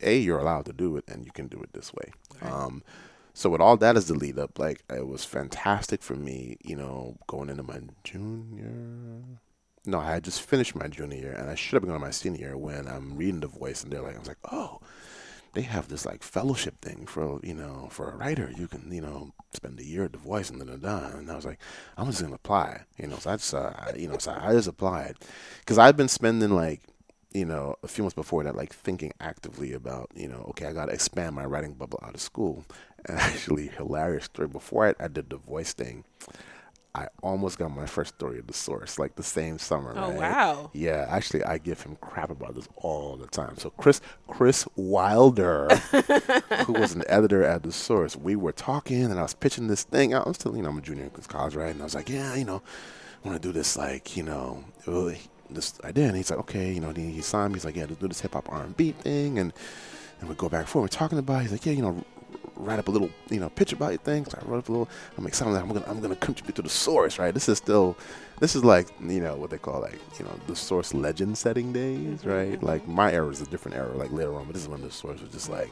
[0.00, 2.12] a, you're allowed to do it, and you can do it this way.
[2.42, 2.82] Um,
[3.34, 6.76] so with all that as the lead up, like, it was fantastic for me, you
[6.76, 9.22] know, going into my junior.
[9.86, 12.10] No, I had just finished my junior year, and I should have been on my
[12.10, 14.80] senior year when I'm reading the voice, and they're like, I was like, oh
[15.52, 18.52] they have this like fellowship thing for you know for a writer.
[18.56, 21.34] You can you know spend a year at the voice and then done and i
[21.34, 21.58] was like
[21.96, 24.68] i'm just gonna apply you know so i just uh, you know so i just
[24.68, 25.16] applied.
[25.60, 26.80] Because i've been spending like
[27.32, 30.72] you know a few months before that like thinking actively about you know okay i
[30.72, 32.64] gotta expand my writing bubble out of school.
[33.06, 34.48] And actually hilarious story.
[34.48, 36.04] Before i, I did the voice thing
[36.94, 39.92] I almost got my first story at the source, like the same summer.
[39.96, 40.18] Oh, right?
[40.18, 40.70] wow.
[40.72, 43.56] Yeah, actually, I give him crap about this all the time.
[43.58, 45.68] So Chris Chris Wilder,
[46.66, 49.84] who was an editor at the source, we were talking, and I was pitching this
[49.84, 50.14] thing.
[50.14, 51.70] I was still, you know, I'm a junior in college, right?
[51.70, 52.60] And I was like, yeah, you know,
[53.24, 54.64] I want to do this, like, you know,
[55.48, 56.08] this idea.
[56.08, 57.58] And he's like, okay, you know, he, he signed me.
[57.58, 59.52] He's like, yeah, let's do this hip hop R and B thing, and
[60.20, 60.82] and we go back and forth.
[60.82, 61.38] We're talking about.
[61.38, 61.42] it.
[61.42, 62.04] He's like, yeah, you know,
[62.56, 64.24] write up a little, you know, pitch about your thing.
[64.24, 64.88] So I wrote up a little.
[65.16, 65.54] I'm excited.
[65.54, 67.32] I'm gonna, I'm gonna contribute to the source, right?
[67.32, 67.96] This is still,
[68.40, 71.72] this is like, you know, what they call like, you know, the source legend setting
[71.72, 72.52] days, right?
[72.52, 72.66] Mm-hmm.
[72.66, 74.90] Like my era is a different era, like later on, but this is when the
[74.90, 75.70] source was just like.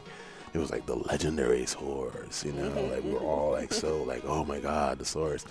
[0.54, 2.70] It was like the legendary source, you know.
[2.70, 3.26] Like we were mm-hmm.
[3.26, 5.44] all like so, like, oh my god, the source.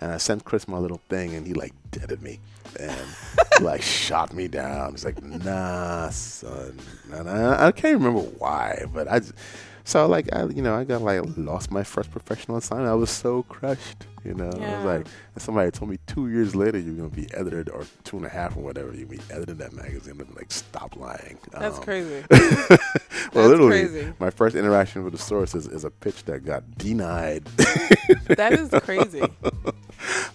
[0.00, 2.40] And I sent Chris my little thing, and he like deaded me
[2.78, 3.06] and
[3.60, 4.92] like shot me down.
[4.92, 6.78] He's like, "Nah, son."
[7.12, 9.20] And I, I can't remember why, but I.
[9.20, 9.34] Just,
[9.88, 12.90] so like I, you know, I got like lost my first professional assignment.
[12.90, 14.50] I was so crushed, you know.
[14.50, 15.06] I was like,
[15.38, 18.54] somebody told me two years later you're gonna be edited, or two and a half
[18.56, 20.20] or whatever, you're gonna be edited that magazine.
[20.20, 21.38] I'm like, stop lying.
[21.52, 22.22] That's Um, crazy.
[22.30, 24.12] well, That's literally, crazy.
[24.18, 27.44] my first interaction with the source is, is a pitch that got denied.
[28.26, 29.22] that is crazy.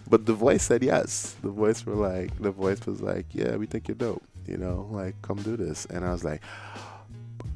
[0.09, 1.35] But the voice said yes.
[1.41, 4.21] The voice were like, the voice was like, yeah, we think you're dope.
[4.45, 5.85] You know, like come do this.
[5.85, 6.41] And I was like,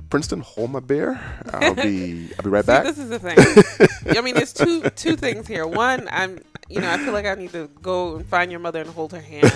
[0.09, 1.19] Princeton, hold my beer.
[1.51, 2.83] I'll be, I'll be right See, back.
[2.85, 3.37] this is the thing.
[4.17, 5.67] I mean, there's two two things here.
[5.67, 6.39] One, I'm,
[6.69, 9.11] you know, I feel like I need to go and find your mother and hold
[9.11, 9.51] her hand,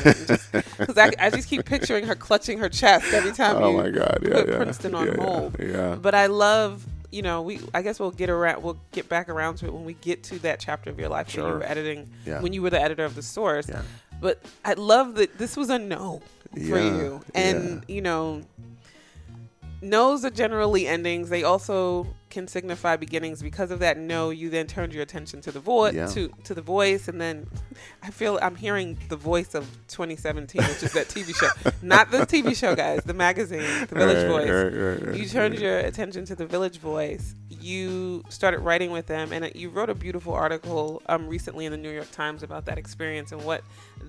[0.77, 3.89] because I, I just keep picturing her clutching her chest every time oh you my
[3.91, 5.55] God, yeah, put yeah, Princeton on yeah, yeah, hold.
[5.59, 7.59] Yeah, But I love, you know, we.
[7.73, 8.61] I guess we'll get around.
[8.61, 11.33] We'll get back around to it when we get to that chapter of your life
[11.35, 12.41] when you were editing, Yeah.
[12.41, 13.69] when you were the editor of the source.
[13.69, 13.83] yeah,
[14.19, 16.21] But I love that this was a no
[16.53, 18.41] for Yeah, you, and you know,
[19.81, 21.29] no's are generally endings.
[21.29, 23.43] They also can signify beginnings.
[23.43, 26.07] Because of that no, you then turned your attention to the voice, Yeah.
[26.07, 27.47] to to the voice, and then
[28.01, 31.47] I feel I'm hearing the voice of 2017, which is that TV show,
[31.83, 34.49] not the TV show, guys, the magazine, the Village Right, Voice.
[34.49, 37.35] right, right, You turned your attention to the Village Voice.
[37.49, 41.77] You started writing with them, and you wrote a beautiful article um, recently in the
[41.77, 43.63] New York Times about that experience and what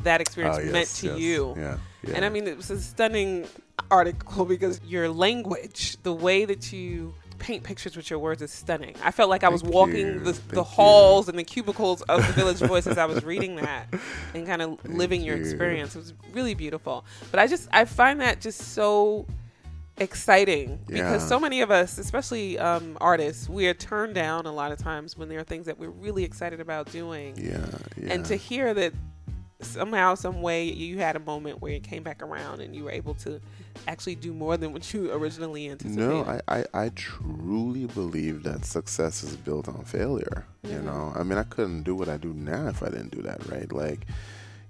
[0.05, 1.19] that experience Oh, yes, meant to yes.
[1.19, 1.55] you.
[1.59, 2.15] Yeah, yeah.
[2.15, 3.47] And I mean, it was a stunning
[3.91, 8.95] article because your language, the way that you paint pictures with your words is stunning.
[9.03, 10.19] I felt like I was Thank walking you.
[10.21, 13.93] the, the halls and the cubicles of the Village Voice as I was reading that
[14.33, 15.43] and kind of living your you.
[15.43, 15.97] experience.
[15.97, 17.05] It was really beautiful.
[17.33, 19.27] But I just, I find that just so
[19.99, 21.29] exciting because Yeah.
[21.29, 25.17] so many of us, especially um, artists, we are turned down a lot of times
[25.19, 27.37] when there are things that we're really excited about doing.
[27.37, 28.13] yeah, yeah.
[28.15, 28.93] And to hear that
[29.61, 32.91] somehow, some way, you had a moment where it came back around and you were
[32.91, 33.41] able to
[33.89, 36.09] actually do more than what you originally anticipated.
[36.09, 40.45] No, I, I, I truly believe that success is built on failure.
[40.63, 40.85] You Mhm.
[40.85, 43.47] know, I mean, I couldn't do what I do now if I didn't do that,
[43.49, 43.71] right?
[43.73, 44.07] Like,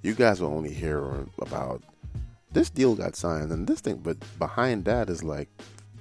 [0.03, 1.83] you guys will only hear about
[2.53, 5.49] this deal got signed and this thing, but behind that is like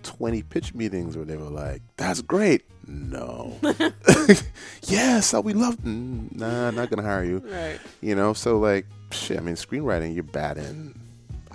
[0.03, 2.63] 20 pitch meetings where they were like, that's great.
[2.87, 3.57] No.
[4.87, 7.39] yes, uh, we love, mm, nah, not going to hire you.
[7.45, 7.79] right.
[8.01, 10.99] You know, so like, shit, I mean, screenwriting, you're bad in,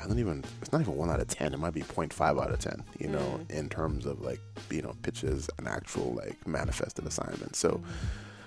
[0.06, 1.52] I don't even, it's not even one out of 10.
[1.52, 4.38] It might be 0.5 out of 10, you know, in terms of like,
[4.70, 7.58] you know, pitches and actual like manifested assignments.
[7.58, 7.82] So,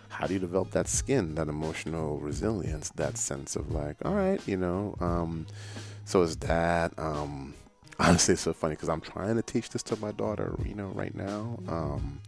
[0.08, 4.40] how do you develop that skin, that emotional resilience, that sense of like, all right,
[4.48, 5.48] you know, um,
[6.06, 7.54] so is that, um,
[8.00, 10.88] honestly, it's so funny because I'm trying to teach this to my daughter, you know,
[10.88, 11.60] right now.
[11.68, 12.22] Um,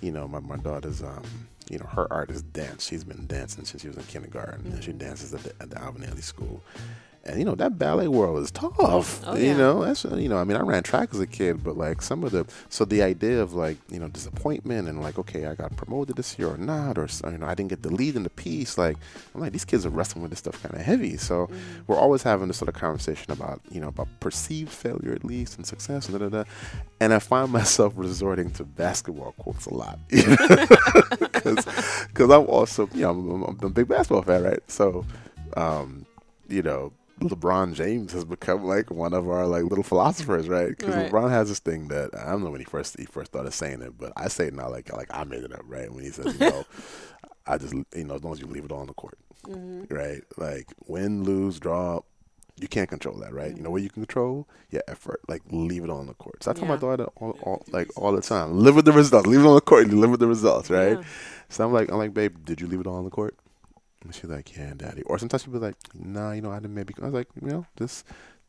[0.00, 2.86] you know, my, my daughter's, um, you know, her art is dance.
[2.86, 6.22] She's been dancing since she was in kindergarten, and she dances at the, at the
[6.22, 6.62] School.
[7.24, 9.22] And you know that ballet world is tough.
[9.26, 9.56] Oh, you yeah.
[9.56, 10.38] know, that's you know.
[10.38, 13.02] I mean, I ran track as a kid, but like some of the so the
[13.02, 16.56] idea of like you know disappointment and like okay, I got promoted this year or
[16.56, 18.78] not, or you know I didn't get the lead in the piece.
[18.78, 18.96] Like
[19.34, 21.16] I'm like these kids are wrestling with this stuff kind of heavy.
[21.18, 21.82] So Mm-hmm.
[21.86, 25.56] we're always having this sort of conversation about you know about perceived failure at least
[25.58, 26.50] and success and da da da.
[27.00, 31.66] And I find myself resorting to basketball quotes a lot because
[32.30, 34.60] I'm also you know I'm, I'm a big basketball fan, right?
[34.70, 35.04] So.
[35.56, 36.06] Um,
[36.48, 40.68] you know, LeBron James has become like one of our like little philosophers, right?
[40.76, 41.10] Because Right.
[41.10, 43.82] LeBron has this thing that I don't know when he first he first started saying
[43.82, 45.92] it, but I say it now like like I made it up, right?
[45.92, 46.64] When he says, you know,
[47.46, 49.94] I just you know as long as you leave it all on the court, mm-hmm.
[49.94, 50.22] right?
[50.36, 52.00] Like win, lose, draw.
[52.58, 53.56] You can't control that, right?
[53.56, 54.46] You know what you can control?
[54.70, 55.20] Your effort.
[55.28, 56.42] Like leave it all on the court.
[56.44, 56.80] So I tell my Yeah.
[56.80, 59.26] daughter all, all like all the time, live with the results.
[59.26, 59.84] Leave it on the court.
[59.86, 60.98] and Live with the results, right?
[60.98, 61.04] Yeah.
[61.48, 63.34] So I'm like, I'm like, babe, did you leave it all on the court?
[64.02, 65.02] And she's like, yeah, daddy.
[65.02, 66.94] Or sometimes she'll be like, nah, you know, I didn't maybe.
[67.00, 68.04] I was like, you know, this,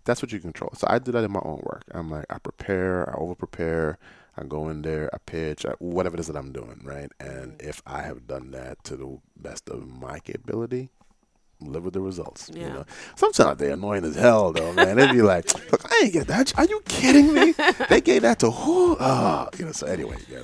[0.06, 0.72] that's what you control.
[0.76, 1.84] So I do that in my own work.
[1.92, 3.98] I'm like, I prepare, I over prepare,
[4.38, 7.12] I go in there, I pitch, I, whatever it is that I'm doing, right?
[7.20, 7.70] And mm-hmm.
[7.70, 10.90] if I have done that to the best of my capability,
[11.62, 12.50] live with the results.
[12.54, 12.74] You Yeah.
[12.74, 14.98] know, sometimes they're annoying as hell, though, man.
[14.98, 16.58] They'd be like, "Look, I ain't get that.
[16.58, 17.54] Are you kidding me?
[17.90, 18.98] They gave that to who?
[19.00, 20.42] Oh, you know." So anyway, yeah.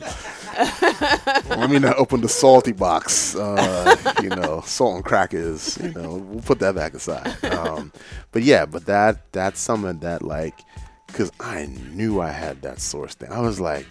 [1.49, 3.35] Let me not open the salty box.
[3.35, 5.77] Uh, you know, salt and crackers.
[5.81, 7.43] You know, we'll put that back aside.
[7.45, 7.91] Um,
[8.31, 10.59] but yeah, but that that's something that like,
[11.07, 13.31] because I knew I had that source thing.
[13.31, 13.85] I was like.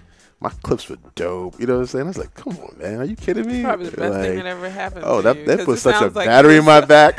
[0.46, 1.58] My clips were dope.
[1.58, 2.04] You know what I'm saying?
[2.04, 4.36] I was like, "Come on, man, are you kidding me?" Probably the best Like, thing
[4.36, 5.04] that ever happened.
[5.04, 7.16] Oh, that you, that put such a like battery in my back.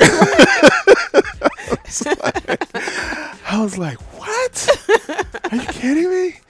[3.46, 4.68] I was like, "What?
[5.52, 6.40] Are you kidding me?"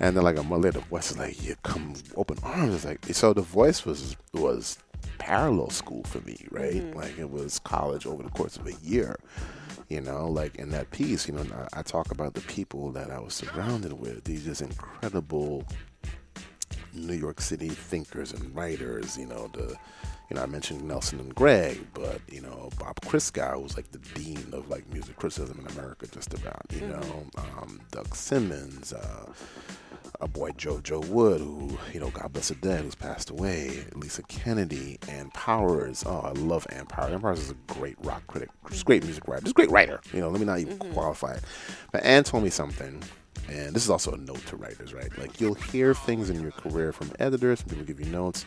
[0.00, 2.86] And then like a month later, the voice is like, "You come open arms." It's
[2.86, 3.34] like so.
[3.34, 4.78] The voice was was
[5.18, 6.76] parallel school for me, right?
[6.76, 6.98] Mm-hmm.
[6.98, 9.16] Like it was college over the course of a year.
[9.90, 13.10] You know, like in that piece, you know, I, I talk about the people that
[13.10, 14.24] I was surrounded with.
[14.24, 15.66] These just incredible
[16.92, 19.16] New York City thinkers and writers.
[19.16, 19.76] You know, the
[20.30, 23.98] you know I mentioned Nelson and Greg, but you know Bob Christgau was like the
[23.98, 26.62] dean of like music criticism in America, just about.
[26.70, 28.92] You know, um, Doug Simmons.
[28.92, 29.32] Uh,
[30.20, 33.84] a boy Joe Joe Wood, who you know, God bless the dead, who's passed away.
[33.94, 36.04] Lisa Kennedy, Ann Powers.
[36.06, 37.12] Oh, I love Ann Powers.
[37.12, 40.00] Ann Powers is a great rock critic, just great music writer, just great writer.
[40.12, 41.42] You know, let me not even qualify it.
[41.90, 43.02] But Ann told me something,
[43.48, 45.16] and this is also a note to writers, right?
[45.18, 48.44] Like you'll hear things in your career from editors, people give you notes,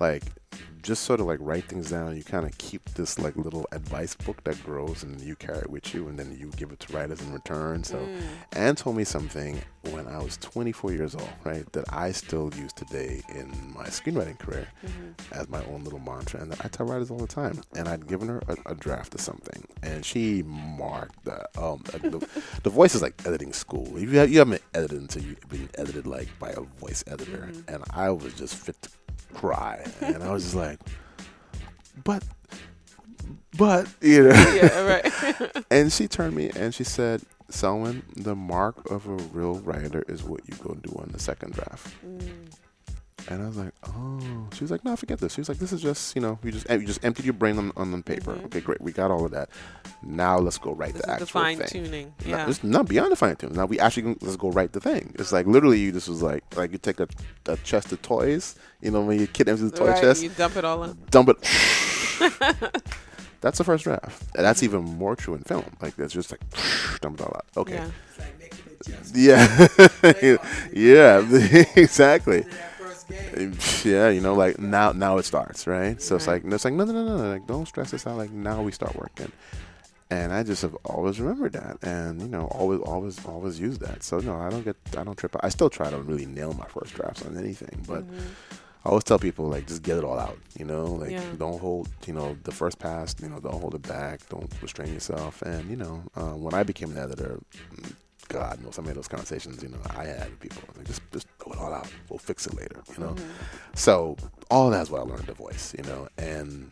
[0.00, 0.22] like
[0.86, 2.16] just sort of like write things down.
[2.16, 5.70] You kind of keep this like little advice book that grows, and you carry it
[5.70, 7.82] with you, and then you give it to writers in return.
[7.82, 8.22] So, mm.
[8.52, 12.72] Ann told me something when I was 24 years old, right, that I still use
[12.72, 15.32] today in my screenwriting career mm-hmm.
[15.32, 17.60] as my own little mantra, and I tell writers all the time.
[17.74, 21.48] And I'd given her a, a draft of something, and she marked that.
[21.58, 22.26] Um, the,
[22.62, 23.98] the voice is like editing school.
[23.98, 27.74] You have, you haven't edited until you've been edited like by a voice editor, mm-hmm.
[27.74, 28.90] and I was just fit to
[29.34, 30.78] cry, and I was just like,
[32.04, 32.24] but,
[33.56, 34.52] but you know.
[34.54, 35.64] Yeah, right.
[35.70, 40.22] And she turned me and she said, Selwyn, the mark of a real writer is
[40.24, 41.94] what you go do on the second draft.
[42.06, 42.50] Mm.
[43.28, 44.20] And I was like, oh.
[44.54, 45.34] She was like, no, forget this.
[45.34, 47.34] She was like, this is just, you know, you just eh, you just emptied your
[47.34, 48.34] brain on, on the paper.
[48.34, 48.44] Mm-hmm.
[48.46, 48.80] Okay, great.
[48.80, 49.48] We got all of that.
[50.02, 51.66] Now let's go write This the is the fine thing.
[51.66, 52.14] tuning.
[52.24, 52.48] No, Yeah.
[52.48, 53.56] it's not beyond the fine tuning.
[53.56, 55.12] Now we actually can, let's go write the thing.
[55.18, 57.08] It's like literally you just was like like you take a,
[57.46, 60.00] a chest of toys, you know, when your kid empties the toy right.
[60.00, 60.96] chest, You dump it all in.
[61.10, 61.36] dump it.
[63.40, 64.22] That's the first draft.
[64.34, 65.64] And that's even more true in film.
[65.80, 66.40] Like it's just like
[67.00, 67.44] dump it all out.
[67.56, 67.74] Okay.
[67.74, 67.90] Yeah.
[68.08, 69.12] It's like making adjustments.
[70.72, 70.72] Yeah.
[70.72, 71.64] yeah.
[71.76, 72.44] exactly.
[73.08, 73.92] That first game.
[73.92, 76.00] Yeah, you know, like now now it starts, right?
[76.00, 78.30] So it's like it's like no no no no like don't stress this out, like
[78.30, 79.32] now we start working.
[80.08, 84.02] And I just have always remembered that and you know, always always always use that.
[84.04, 86.66] So no, I don't get I don't trip I still try to really nail my
[86.66, 88.04] first drafts on anything, but
[88.84, 91.22] I always tell people like just get it all out, you know, like Yeah.
[91.38, 94.94] don't hold, you know, the first pass, you know, don't hold it back, don't restrain
[94.94, 95.42] yourself.
[95.42, 97.40] And you know, uh, when I became an editor,
[98.28, 100.62] God knows how many of those conversations, you know, I had with people.
[100.76, 101.88] Like just just throw it all out.
[102.08, 103.14] We'll fix it later, you know.
[103.74, 104.16] So
[104.50, 106.70] all that's what I learned the voice, you know, and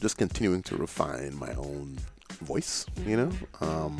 [0.00, 1.98] just continuing to refine my own
[2.40, 3.30] voice, you know.
[3.60, 3.98] Um,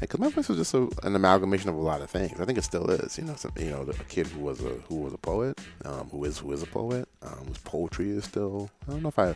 [0.00, 2.40] because my voice was just a, an amalgamation of a lot of things.
[2.40, 3.18] I think it still is.
[3.18, 6.08] You know, some, you know, a kid who was a who was a poet, um,
[6.08, 8.70] who is who is a poet, um, whose poetry is still.
[8.88, 9.34] I don't know if I,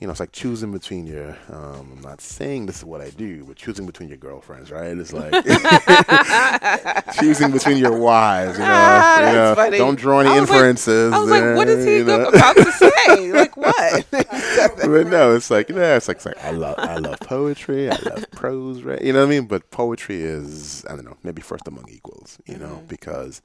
[0.00, 1.36] you know, it's like choosing between your.
[1.50, 4.96] Um, I'm not saying this is what I do, but choosing between your girlfriends, right?
[4.96, 5.32] It's like
[7.20, 8.58] choosing between your wives.
[8.58, 11.12] You know, Ah, you know, don't draw any I was like- inferences.
[11.12, 12.24] I was like, what is he you know?
[12.26, 13.32] about to say?
[13.32, 14.06] like what?
[14.10, 17.90] but no, it's like you know, it's like, it's like I love I love poetry,
[17.90, 19.00] I love prose, right?
[19.02, 19.46] You know what I mean?
[19.46, 23.42] But poetry is I don't know, maybe first among equals, you know, because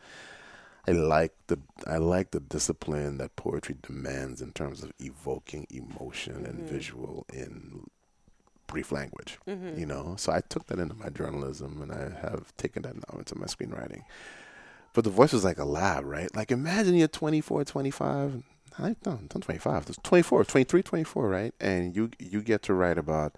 [0.87, 6.45] I like the I like the discipline that poetry demands in terms of evoking emotion
[6.45, 6.67] and mm-hmm.
[6.67, 7.89] visual in
[8.67, 9.39] brief language.
[9.47, 9.79] Mm-hmm.
[9.79, 13.19] You know, so I took that into my journalism, and I have taken that now
[13.19, 14.03] into my screenwriting.
[14.93, 16.33] But the voice was like a lab, right?
[16.35, 18.43] Like imagine you're 24, 25.
[18.77, 19.85] I don't, 25.
[19.87, 21.53] It's 24, 23, 24, right?
[21.59, 23.35] And you you get to write about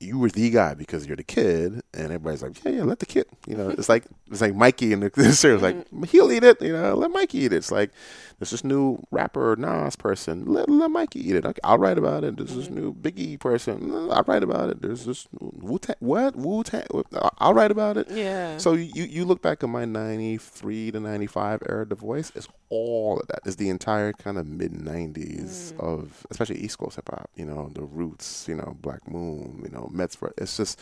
[0.00, 3.06] you were the guy because you're the kid, and everybody's like, yeah, yeah, let the
[3.06, 3.26] kid.
[3.46, 6.04] You know, it's like it's like Mikey and the series, like mm-hmm.
[6.04, 6.60] he'll eat it.
[6.62, 7.56] You know, let Mikey eat it.
[7.56, 7.90] It's like
[8.38, 11.58] there's this new rapper Nas person, let, let Mikey eat it.
[11.62, 12.38] I'll write about it.
[12.38, 12.74] There's this mm-hmm.
[12.74, 14.80] new Biggie person, I'll write about it.
[14.80, 18.10] There's this Wu Tang, what Wu Tang, uh, I'll write about it.
[18.10, 18.56] Yeah.
[18.56, 23.20] So you you look back at my '93 to '95 era, The Voice is all
[23.20, 23.40] of that.
[23.44, 25.80] Is the entire kind of mid '90s mm.
[25.80, 27.28] of especially East Coast hip hop.
[27.36, 28.46] You know, the Roots.
[28.48, 29.60] You know, Black Moon.
[29.62, 30.16] You know, Mets.
[30.38, 30.78] It's just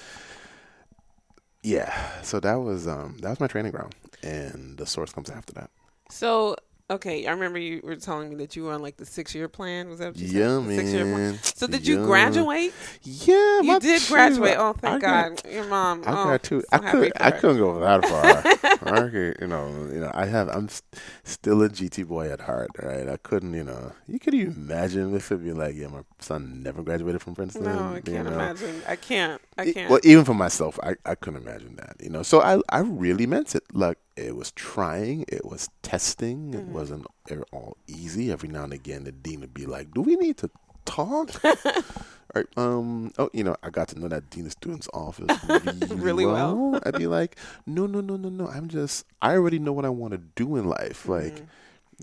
[1.63, 2.23] yeah.
[2.23, 5.71] So that was um that was my training ground, and the source comes after that.
[6.11, 6.57] So
[6.91, 9.49] okay, I remember you were telling me that you were on like the six year
[9.49, 9.89] plan.
[9.89, 10.69] Was that what you Yeah, said?
[10.69, 11.39] The six-year plan?
[11.43, 12.73] So did you graduate?
[13.03, 14.57] Yeah, You did shoot, graduate.
[14.59, 15.43] Oh, thank I God.
[15.43, 16.03] got- Your mom.
[16.07, 16.61] I oh, got two.
[16.61, 17.13] so I could.
[17.21, 17.39] I her.
[17.39, 18.95] couldn't go that far.
[19.05, 19.69] I could, you know.
[19.93, 20.11] You know.
[20.15, 20.49] I have.
[20.49, 22.71] I'm st- still a GT boy at heart.
[22.83, 23.09] Right.
[23.09, 23.55] I couldn't.
[23.55, 23.93] You know.
[24.07, 27.65] You could imagine if it'd be like, yeah, my son never graduated from Princeton.
[27.65, 28.33] No, I can't know?
[28.35, 28.83] imagine.
[28.89, 29.41] I can't.
[29.57, 29.91] I can't.
[29.91, 31.97] Well, even for myself, I, I couldn't imagine that.
[32.01, 33.65] You know, so I I really meant it.
[33.73, 36.55] Like it was trying, it was testing.
[36.55, 37.07] It wasn't
[37.53, 38.31] all easy.
[38.33, 40.51] Every now and again, the dean would be like, "Do we need to
[40.85, 41.31] talk?"
[42.35, 42.45] Right.
[42.59, 43.11] Um.
[43.19, 46.79] Oh, you know, I got to know that dean of students office really, Really well.
[46.85, 48.47] I'd be like, "No, no, no, no, no.
[48.49, 49.07] I'm just.
[49.23, 51.09] I already know what I want to do in life.
[51.09, 51.43] Like,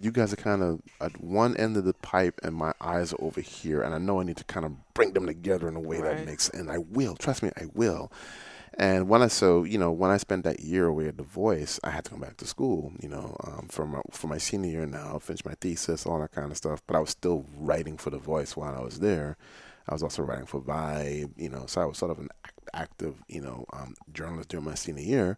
[0.02, 3.22] you guys are kind of at one end of the pipe, and my eyes are
[3.22, 5.80] over here, and I know I need to kind of bring them together in a
[5.80, 6.18] way Right.
[6.18, 6.50] that makes.
[6.50, 7.16] And I will.
[7.16, 8.12] Trust me, I will.
[8.78, 11.80] And when I so you know when I spent that year away at the Voice,
[11.84, 12.92] I had to come back to school.
[13.02, 16.32] You know, um, for my for my senior year now, finish my thesis, all that
[16.34, 16.82] kind of stuff.
[16.86, 19.38] But I was still writing for the Voice while I was there.
[19.88, 21.32] I was also writing for Vibe.
[21.38, 24.66] You know, so I was sort of an act- active, you know, um, journalist during
[24.66, 25.38] my senior year.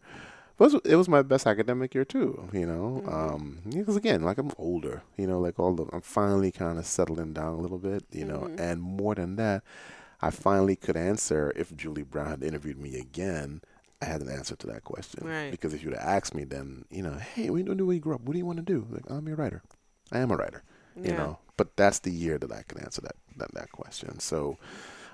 [0.58, 2.50] But it was, it was my best academic year too.
[2.52, 5.04] You know, um, because again, like I'm older.
[5.16, 8.04] You know, like all the I'm finally kind of settling down a little bit.
[8.12, 9.64] You know, and more than that.
[10.22, 13.62] I finally could answer if Julie Brown had interviewed me again.
[14.02, 15.28] I had an answer to that question.
[15.28, 15.52] Right.
[15.52, 18.02] Because if you'd have asked me, then you know, hey, when you do where you
[18.02, 18.88] grew up, what do you want to do?
[18.90, 19.64] Like, I'm a writer.
[20.12, 20.64] I am a writer.
[20.96, 21.12] Yeah.
[21.12, 24.20] You know, but that's the year that I could answer that that, that question.
[24.20, 24.58] So,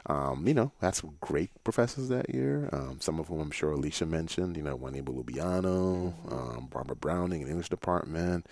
[0.05, 2.69] um, you know, that's great professors that year.
[2.71, 4.57] Um, some of whom I'm sure Alicia mentioned.
[4.57, 8.47] You know, Wahneema Lubiano, um, Barbara Browning in English department.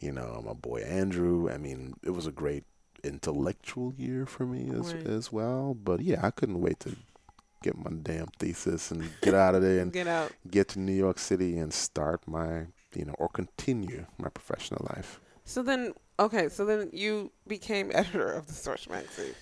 [0.00, 1.50] You know, my boy Andrew.
[1.50, 2.64] I mean, it was a great
[3.04, 5.06] intellectual year for me as Right.
[5.06, 5.74] as well.
[5.74, 6.96] But yeah, I couldn't wait to
[7.62, 10.32] get my damn thesis and get out of there and Get out.
[10.50, 15.20] get to New York City and start my you know or continue my professional life.
[15.44, 16.48] So then, okay.
[16.48, 19.34] So then you became editor of the Source magazine.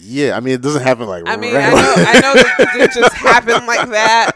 [0.00, 2.92] Yeah, I mean it doesn't happen like I mean, I know, I know that it
[2.92, 4.32] just happened like that.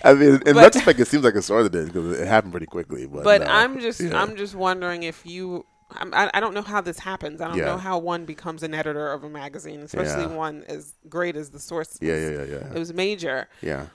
[0.04, 2.66] I mean, in retrospect, it seems like it sort of did because it happened pretty
[2.66, 3.06] quickly.
[3.06, 3.46] But, But no.
[3.48, 4.20] I'm just, Yeah.
[4.20, 5.66] I'm just wondering if you.
[5.90, 7.40] I, I don't know how this happens.
[7.40, 7.66] I don't Yeah.
[7.66, 10.34] know how one becomes an editor of a magazine, especially Yeah.
[10.36, 11.98] one as great as the Source.
[12.00, 13.48] yeah, yeah, yeah, yeah, It was major.
[13.60, 13.86] yeah.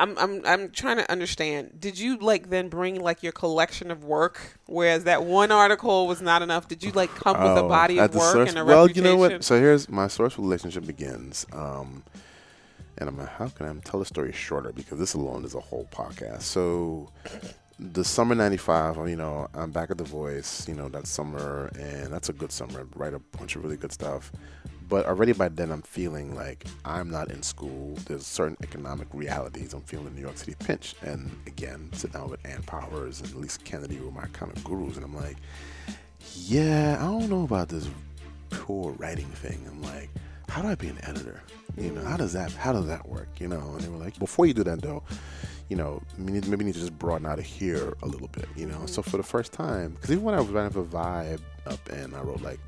[0.00, 1.80] I'm I'm I'm trying to understand.
[1.80, 6.20] Did you like then bring like your collection of work, whereas that one article was
[6.22, 6.68] not enough?
[6.68, 8.82] Did you like come with a Oh, body of the work source- and a well,
[8.86, 9.04] reputation?
[9.04, 9.42] you know what?
[9.42, 11.46] So here's my source relationship begins.
[11.52, 12.04] Um,
[12.96, 14.70] and I'm like, how can I tell the story shorter?
[14.72, 16.42] Because this alone is a whole podcast.
[16.42, 17.10] So
[17.78, 22.12] the summer 95, you know, I'm back at The Voice, you know, that summer, and
[22.12, 22.86] that's a good summer.
[22.96, 24.32] Write a bunch of really good stuff.
[24.88, 27.94] But already by then, I'm feeling like I'm not in school.
[28.06, 29.74] There's certain economic realities.
[29.74, 30.94] I'm feeling the New York City pinch.
[31.02, 34.96] And again, sit down with Ann Powers and Lisa Kennedy were my kind of gurus.
[34.96, 35.36] And I'm like,
[36.34, 37.86] yeah, I don't know about this
[38.50, 39.62] pure writing thing.
[39.68, 40.08] I'm like,
[40.48, 41.42] how do I be an editor?
[41.76, 43.28] You know, how does that how does that work?
[43.38, 45.02] You know, and they were like, before you do that though,
[45.68, 48.46] you know, maybe maybe need to just broaden out of here a little bit.
[48.56, 51.40] You know, so for the first time, because even when I was writing for Vibe
[51.66, 52.60] up and I wrote like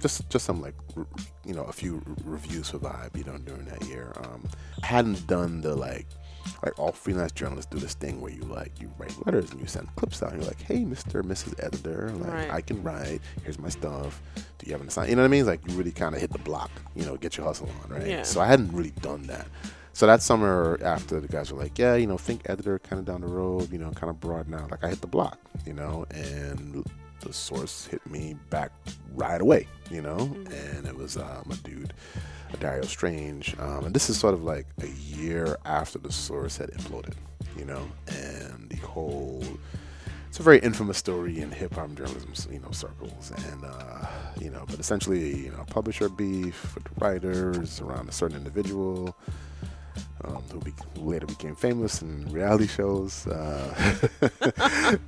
[0.00, 0.74] just just some like
[1.44, 4.44] you know a few reviews for Vibe, you know, during that year, um,
[4.82, 6.06] I hadn't done the like
[6.64, 9.66] like all freelance journalists do this thing where you like you write letters and you
[9.66, 10.32] send clips out.
[10.32, 11.54] And you're like, hey, Mister, Mrs.
[11.64, 12.50] Editor, like Right.
[12.50, 13.20] I can write.
[13.44, 14.20] Here's my stuff.
[14.58, 15.10] Do you have an assignment?
[15.10, 15.40] You know what I mean?
[15.40, 16.70] It's like you really kind of hit the block.
[16.94, 18.06] You know, get your hustle on, right?
[18.06, 18.22] Yeah.
[18.22, 19.46] So I hadn't really done that.
[19.94, 23.04] So that summer after the guys were like, yeah, you know, think editor kind of
[23.04, 24.70] down the road, you know, kind of broaden out.
[24.70, 26.84] Like I hit the block, you know, and
[27.20, 28.72] the source hit me back
[29.14, 31.92] right away, you know, and it was um, a dude,
[32.52, 36.70] Adario Strange, um, and this is sort of like a year after the source had
[36.72, 37.14] imploded,
[37.56, 39.44] you know, and the whole.
[40.28, 44.06] It's a very infamous story in hip hop journalism, you know, circles, and uh,
[44.40, 49.14] you know, but essentially, you know, publisher beef with writers around a certain individual,
[50.24, 53.26] um, who, be, who later became famous in reality shows.
[53.26, 53.98] Uh,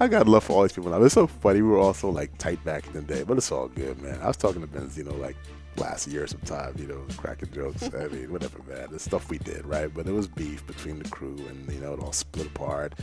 [0.00, 1.02] I got love for all these people now.
[1.02, 1.62] It's so funny.
[1.62, 4.18] We were all so like tight back in the day, but it's all good, man.
[4.22, 5.36] I was talking to Benzino like
[5.76, 7.88] last year sometime, you know, cracking jokes.
[7.94, 8.88] I mean, whatever, man.
[8.90, 9.92] The stuff we did, right?
[9.92, 12.94] But there was beef between the crew, and you know, it all split apart.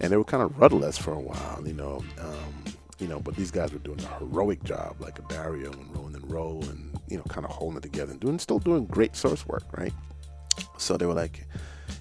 [0.00, 2.02] And they were kind of rudderless for a while, you know.
[2.18, 2.64] Um,
[2.98, 6.30] you know, but these guys were doing a heroic job, like Adario and Rowan and
[6.30, 9.46] Roll, and you know, kind of holding it together and doing, still doing great source
[9.46, 9.92] work, right?
[10.78, 11.46] So they were like,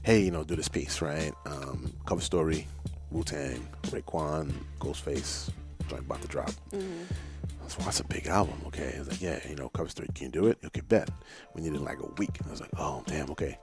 [0.04, 1.34] "Hey, you know, do this piece, right?
[1.46, 2.68] Um, cover story,
[3.12, 5.50] Wu Tang, Raekwon, Ghostface,
[5.88, 9.22] joint about to drop." I was like, "That's a big album, okay?" I was like,
[9.22, 10.58] "Yeah, you know, cover story, can you do it?
[10.66, 11.10] Okay, bet."
[11.54, 12.40] We needed like a week.
[12.46, 13.58] I was like, "Oh, damn, okay."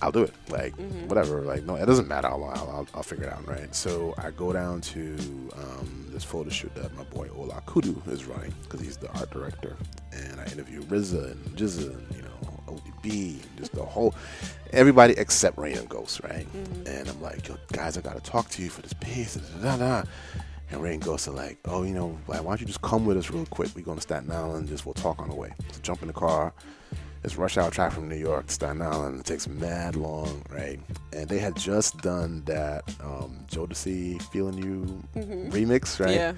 [0.00, 0.32] I'll do it.
[0.48, 0.74] Like
[1.06, 1.42] whatever.
[1.42, 2.28] Like no, it doesn't matter.
[2.28, 3.46] I'll, I'll, I'll, I'll figure it out.
[3.46, 3.74] Right.
[3.74, 5.16] So I go down to
[5.56, 9.30] um, this photo shoot that my boy Ola Kudu is running because he's the art
[9.30, 9.76] director,
[10.12, 14.14] and I interview RZA and GZA and you know ODB and just the whole
[14.72, 16.20] everybody except Rain and Ghost.
[16.22, 16.46] Right.
[16.86, 19.36] And I'm like, Yo, guys, I got to talk to you for this piece.
[19.36, 20.08] Da, da, da.
[20.70, 23.04] And Rae and Ghost are like, oh, you know, like, why don't you just come
[23.04, 23.68] with us real quick?
[23.76, 25.52] We're going to Staten Island, just we'll talk on the way.
[25.70, 26.54] So jump in the car.
[27.24, 29.20] It's rush hour traffic from New York to Staten Island.
[29.20, 30.80] It takes mad long, right?
[31.12, 35.04] And they had just done that um, Jodeci "Feeling You"
[35.50, 36.14] remix, right?
[36.14, 36.32] Yeah.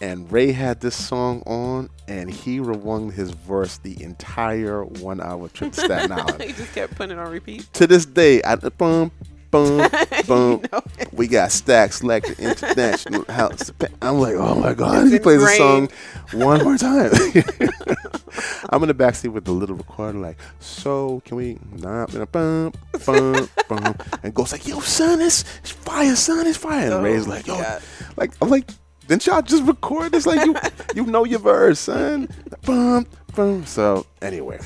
[0.00, 5.72] And Rae had this song on, and he rewung his verse the entire one-hour trip
[5.72, 7.66] to Staten Island he just kept putting it on repeat.
[7.74, 9.10] to this day, I boom,
[9.50, 9.88] boom,
[10.26, 10.62] boom.
[10.70, 10.82] know
[11.12, 13.70] we got Stacks Lecture International House.
[14.02, 15.88] I'm like, oh my god, he plays the song
[16.32, 17.10] one more time.
[18.70, 21.58] I'm in the backseat with the little recorder, like, so can we?
[21.78, 22.72] Nah, bum,
[23.06, 26.84] bum, bum, and goes like, yo, son, it's, it's fire, son, it's fire.
[26.86, 27.82] And Oh Rae's like, yo, God.
[28.16, 28.68] like, I'm like,
[29.08, 30.26] didn't y'all just record this?
[30.26, 30.54] Like, you,
[30.94, 32.28] you know your verse, son.
[32.62, 33.64] Boom, bum.
[33.66, 34.58] So anyway,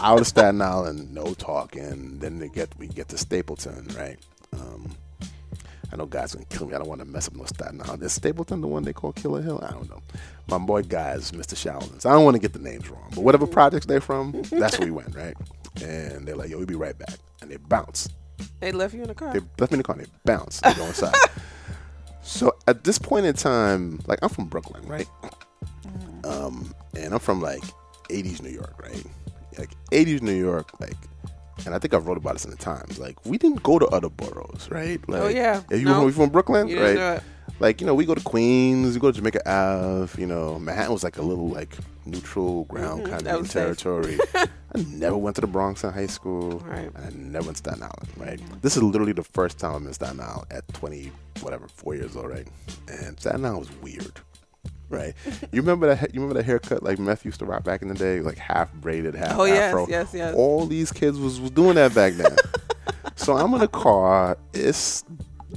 [0.00, 2.18] out of Staten Island, no talking.
[2.18, 4.18] Then they get we get to Stapleton, right?
[4.52, 4.90] Um,
[5.92, 6.74] I know guys gonna kill me.
[6.74, 8.02] I don't want to mess up no Staten Island.
[8.02, 9.62] Is Stapleton the one they call Killer Hill?
[9.66, 10.00] I don't know.
[10.48, 11.54] My boy guys, Mr.
[11.54, 12.06] Showlands.
[12.06, 14.86] I don't want to get the names wrong, but whatever projects they're from, that's where
[14.86, 15.34] we went, right?
[15.82, 18.08] And they're like, "Yo, we'll be right back," and they bounce.
[18.60, 19.32] They left you in the car.
[19.32, 19.96] They left me in the car.
[19.96, 20.60] and They bounce.
[20.60, 21.14] They go inside.
[22.22, 25.08] so at this point in time, like I'm from Brooklyn, right?
[26.24, 27.62] Um, and I'm from like
[28.08, 29.04] 80s New York, right?
[29.58, 30.96] Like 80s New York, like,
[31.66, 32.98] and I think I wrote about this in the Times.
[32.98, 35.00] Like, we didn't go to other boroughs, right?
[35.08, 35.62] Like, Oh, yeah.
[35.70, 36.04] If you No.
[36.04, 37.22] were from Brooklyn, You right?
[37.46, 37.60] Didn't know it.
[37.60, 40.20] Like, you know, we go to Queens, we go to Jamaica Ave.
[40.20, 41.76] You know, Manhattan was like a little like
[42.06, 43.24] neutral ground kind Mm-hmm.
[43.24, 44.18] that of territory.
[44.74, 46.60] I never went to the Bronx in high school.
[46.60, 46.90] Right.
[46.94, 48.62] And I never went to Staten Island, right?
[48.62, 51.12] This is literally the first time I'm in Staten Island at 20,
[51.42, 52.46] whatever, four years old, right?
[52.88, 54.20] And Staten Island was weird,
[54.88, 55.14] right?
[55.52, 56.14] you remember that?
[56.14, 58.72] You remember that haircut like Meth used to rock back in the day, like half
[58.74, 60.34] braided, half Oh, yes, yes, yes.
[60.34, 62.34] All these kids was was doing that back then.
[63.14, 64.38] so I'm in a car.
[64.54, 65.04] It's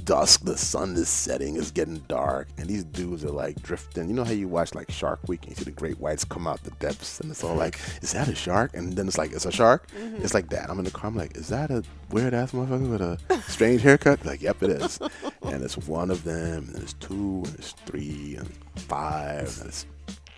[0.04, 0.44] dusk.
[0.44, 1.56] The sun is setting.
[1.56, 4.08] It's getting dark, and these dudes are like drifting.
[4.08, 6.46] You know how you watch like Shark Week and you see the great whites come
[6.46, 9.32] out the depths, and it's all like, "Is that a shark?" And then it's like,
[9.32, 10.22] "It's a shark." Mm-hmm.
[10.22, 10.70] It's like that.
[10.70, 11.08] I'm in the car.
[11.08, 14.70] I'm like, "Is that a weird ass motherfucker with a strange haircut?" Like, "Yep, it
[14.70, 14.98] is."
[15.42, 19.86] and it's one of them, and there's two, and there's three, and five, and it's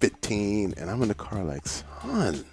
[0.01, 2.45] fifteen, and I'm in the car like, "Son."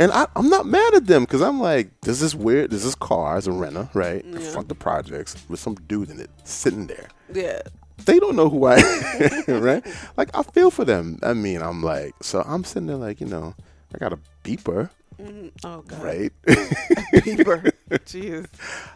[0.00, 2.70] And I, I'm not mad at them because I'm like, this is weird.
[2.70, 4.24] This is car as a renter, right?
[4.24, 7.08] Front of the projects with some dude in it sitting there.
[7.30, 7.60] Yeah.
[8.06, 9.86] They don't know who I am, right?
[10.16, 11.18] Like, I feel for them.
[11.22, 13.54] I mean, I'm like, so I'm sitting there like, you know,
[13.94, 14.88] I got a beeper,
[15.20, 15.48] mm-hmm.
[15.64, 16.02] Oh God.
[16.02, 16.32] right?
[16.46, 17.70] Beeper.
[17.90, 18.46] Jeez.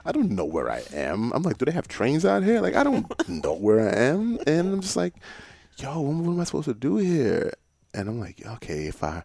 [0.07, 1.34] I don't know where I am.
[1.34, 2.62] I'm like, do they have trains out here?
[2.62, 4.38] Like, I don't know where I am.
[4.46, 5.12] And I'm just like,
[5.76, 7.52] yo, what am I supposed to do here?
[7.92, 9.22] And I'm like, okay, if I.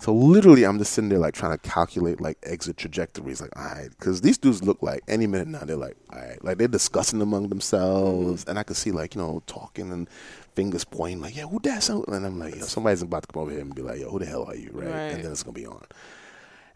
[0.00, 3.40] So literally, I'm just sitting there like trying to calculate like exit trajectories.
[3.40, 6.42] Like, all right, because these dudes look like any minute now they're like, all right,
[6.44, 8.50] like they're discussing among themselves, mm-hmm.
[8.50, 10.08] and I can see like you know talking and
[10.54, 11.88] fingers pointing like, yeah, who that?
[11.88, 14.20] And I'm like, yo, somebody's about to come over here and be like, yo, who
[14.20, 14.86] the hell are you, right?
[14.86, 14.94] Right.
[14.94, 15.84] And then it's gonna be on.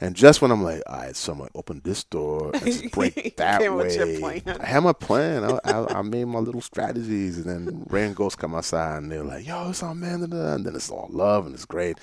[0.02, 2.90] And just when I'm like, all right, so I'm like, open this door and just
[2.92, 4.42] break that way.
[4.60, 5.44] I had my plan.
[5.44, 9.22] I, I, I made my little strategies, and then Rae ghosts come outside, and they're
[9.22, 11.98] like, "Yo, it's all man," and then it's all love, and it's great.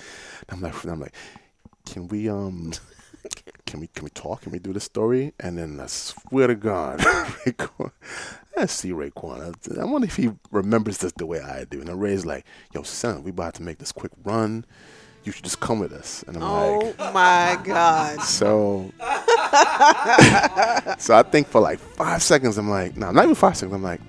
[0.48, 1.14] And I'm like, I'm like,
[1.84, 2.72] can we um.
[3.66, 4.40] Can we can we talk?
[4.40, 5.32] Can we do the story?
[5.38, 7.92] And then I swear to God, Raekwon,
[8.56, 9.54] I see Raekwon.
[9.78, 11.78] I, I wonder if he remembers this the way I do.
[11.78, 14.64] And then Rae's like, "Yo, son, we about to make this quick run.
[15.24, 18.20] You should just come with us." And I'm like, Oh my God.
[18.22, 18.90] so,
[20.98, 23.74] so I think for like five seconds, I'm like, no, not even five seconds.
[23.74, 24.00] I'm like,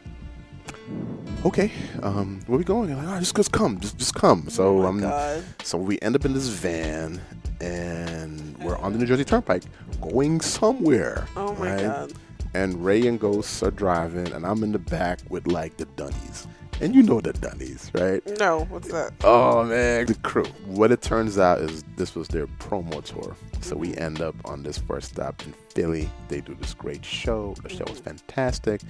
[1.45, 1.72] okay,
[2.03, 2.88] um, where we going?
[2.88, 4.49] They're like, oh, just, just come, just, just come.
[4.49, 5.43] So, um, God.
[5.64, 7.22] so we end up in this van,
[7.59, 9.64] and we're on the New Jersey Turnpike,
[10.01, 11.28] going somewhere.
[11.36, 11.82] Oh my right?
[11.82, 12.14] God.
[12.53, 16.47] And Rae and Ghosts are driving, and I'm in the back with like the Dunnies,
[16.82, 18.25] and you know the Dunnies, right?
[18.39, 19.13] No, what's that?
[19.23, 20.45] Oh man, the crew.
[20.65, 23.36] What it turns out is this was their promo tour.
[23.61, 24.03] So we mm-hmm.
[24.03, 26.09] end up on this first stop in Philly.
[26.27, 27.55] They do this great show.
[27.61, 28.17] The show was mm-hmm.
[28.17, 28.82] fantastic.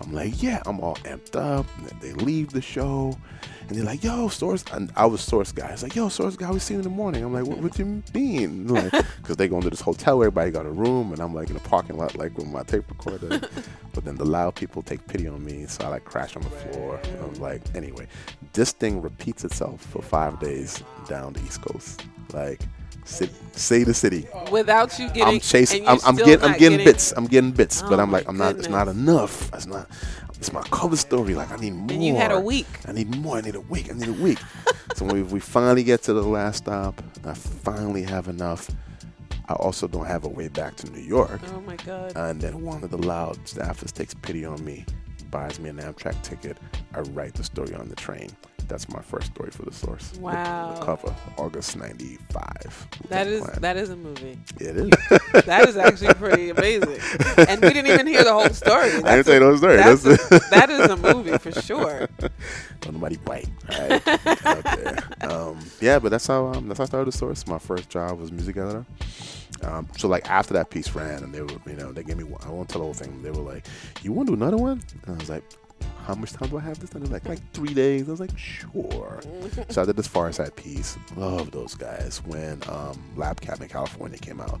[0.00, 1.66] I'm like, yeah, I'm all amped up.
[1.78, 3.18] And then they leave the show,
[3.72, 4.64] and they're like, yo, Source.
[4.70, 5.68] And I was Source guy.
[5.68, 7.24] It's like, yo, Source guy, we see you in the morning.
[7.24, 8.68] I'm like, what, what you mean?
[8.72, 11.56] Like, because they go into this hotel, everybody got a room, and I'm like in
[11.56, 13.40] a parking lot, like with my tape recorder.
[13.94, 16.50] but then the loud people take pity on me, so I like crash on the
[16.50, 17.00] floor.
[17.22, 18.06] I was like, anyway,
[18.52, 22.04] this thing repeats itself for five days down the East Coast.
[22.32, 22.60] Like,
[23.04, 24.26] say the city.
[24.50, 25.86] Without you getting, I'm chasing.
[25.88, 26.42] I'm, I'm getting.
[26.44, 27.12] I'm not getting bits.
[27.16, 27.82] I'm getting bits.
[27.82, 28.56] but Oh I'm like, I'm not.
[28.56, 29.52] It's not enough.
[29.54, 29.88] It's not.
[30.42, 31.36] It's my cover story.
[31.36, 31.92] Like I need more.
[31.92, 32.66] And you had a week.
[32.88, 33.36] I need more.
[33.36, 33.88] I need a week.
[33.88, 34.40] I need a week.
[34.96, 38.68] so when we, we finally get to the last stop, I finally have enough.
[39.48, 41.40] I also don't have a way back to New York.
[41.54, 42.16] Oh my God.
[42.16, 44.84] And then one of the loud staffers takes pity on me,
[45.30, 46.58] buys me an Amtrak ticket.
[46.92, 48.30] I write the story on the train.
[48.72, 50.08] That's my first story for the source.
[50.12, 50.74] The- Wow.
[50.78, 52.88] The, cover, August '95.
[53.10, 54.38] that is that is a movie.
[54.58, 54.90] It is.
[55.44, 56.98] That is actually pretty amazing.
[57.36, 58.90] And we didn't even hear the whole story.
[59.04, 59.76] I didn't say a- no story.
[59.76, 62.08] That's That's, a, that is a movie for sure.
[62.80, 63.48] Don't nobody bite.
[63.68, 65.22] Right.
[65.24, 67.46] Um, yeah, but that's how um, that's how I started the source.
[67.46, 68.86] My first job was music editor.
[69.62, 72.24] Um, so like after that piece ran, and they were, you know, they gave me.
[72.24, 73.22] one- I won't tell the whole thing.
[73.22, 73.64] They were like,
[74.02, 75.44] "You want to do another one?" And I was like,
[76.06, 78.20] "How much time do I have this?" And they're like, "Like three days." I was
[78.20, 79.20] like, "Sure."
[79.68, 80.96] so I did this Pharcyde piece.
[81.16, 82.22] Love those guys.
[82.26, 84.60] When um, Labcabincalifornia came out,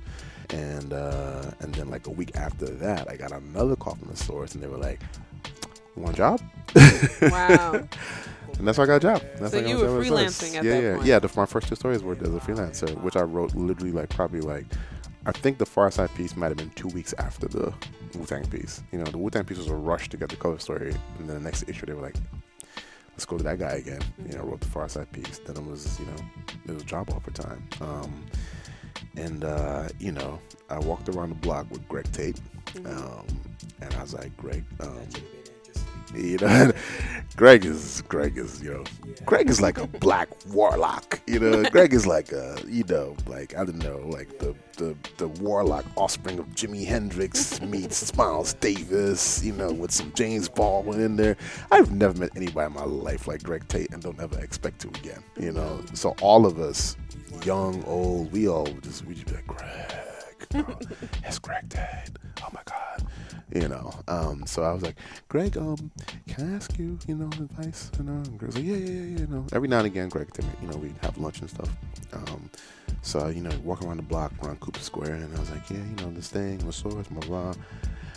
[0.50, 4.16] and uh, and then like a week after that, I got another call from the
[4.16, 5.00] source, and they were like,
[5.96, 6.40] "You want a job?"
[7.22, 7.88] Wow.
[8.58, 9.22] And that's how I got a job.
[9.38, 11.06] That's So you were freelancing at yeah, yeah, point.
[11.06, 14.10] Yeah, the, my first two stories were as a freelancer, which I wrote literally like
[14.10, 14.66] probably like,
[15.24, 17.72] I think the Pharcyde piece might have been two weeks after the
[18.14, 18.82] Wu Tang piece.
[18.90, 21.28] You know, the Wu Tang piece was a rush to get the cover story, and
[21.28, 22.16] then the next issue they were like,
[23.12, 24.00] let's go to that guy again.
[24.28, 25.38] You know, wrote the Pharcyde piece.
[25.38, 26.16] Then it was, you know,
[26.66, 27.68] it was a job offer time.
[27.80, 28.24] Um,
[29.16, 30.38] and uh, you know,
[30.70, 32.40] I walked around the block with Greg Tate,
[32.72, 32.86] Mm-hmm.
[32.86, 33.26] um,
[33.82, 34.96] and I was like, Greg, um,
[36.16, 36.72] you know,
[37.36, 38.84] Greg is Greg is you know,
[39.24, 41.20] Greg is like a black warlock.
[41.26, 44.94] You know, Greg is like a you know, like I don't know, like the the
[45.16, 49.42] the warlock offspring of Jimi Hendrix meets Miles Davis.
[49.42, 51.36] You know, with some James Baldwin in there.
[51.70, 54.88] I've never met anybody in my life like Greg Tate, and don't ever expect to
[54.88, 55.22] again.
[55.40, 56.96] You know, so all of us,
[57.44, 59.94] young, old, we all just we just be like Greg.
[60.54, 60.78] Uh, oh,
[61.24, 62.10] it's Greg Tate.
[62.42, 63.06] Oh my God
[63.54, 63.92] you know.
[64.08, 64.96] Um, so I was like,
[65.28, 65.90] Greg, um,
[66.28, 67.90] can I ask you, you know, advice?
[67.98, 69.18] You know, and Greg's like, yeah, yeah, yeah.
[69.20, 70.28] You know, every now and again, Greg,
[70.60, 71.70] you know, we'd have lunch and stuff.
[72.12, 72.50] Um,
[73.02, 75.78] so you know, walk around the block around Cooper Square, and I was like, yeah,
[75.78, 77.54] you know, this thing, the source, blah blah.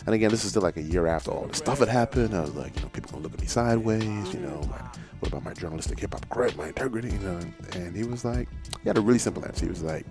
[0.06, 2.34] And again, this is still like a year after all the stuff had happened.
[2.34, 4.32] I was like, you know, people gonna look at me sideways.
[4.32, 7.10] You know, like, what about my journalistic hip hop cred, my integrity?
[7.10, 7.40] You know,
[7.72, 8.48] and he was like,
[8.82, 9.64] he had a really simple answer.
[9.64, 10.06] He was like,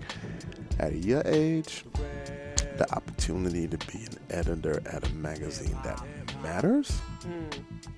[0.78, 1.84] at your age,
[2.78, 6.02] the opportunity to be an editor at a magazine that
[6.42, 7.00] matters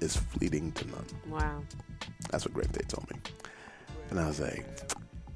[0.00, 1.06] is fleeting to none.
[1.28, 1.62] Wow.
[2.30, 3.16] That's what Greg Tate told me.
[4.10, 4.64] And I was like,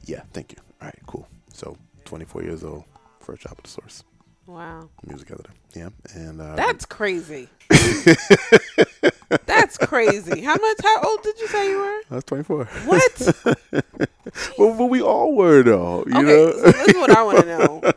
[0.04, 0.58] yeah, thank you.
[0.80, 1.28] All right, cool.
[1.52, 2.84] So, 24 years old,
[3.20, 4.04] first job at the source,
[4.46, 4.88] Wow.
[5.06, 5.50] music editor.
[5.74, 5.90] Yeah.
[6.14, 7.48] And uh, That's crazy.
[9.46, 10.40] That's crazy.
[10.42, 10.76] How much?
[10.82, 12.00] How old did you say you were?
[12.10, 12.64] I was 24.
[12.64, 13.34] What?
[14.58, 16.04] well, but we all were, though.
[16.06, 16.52] You okay, know?
[16.52, 17.92] so this is what I want to know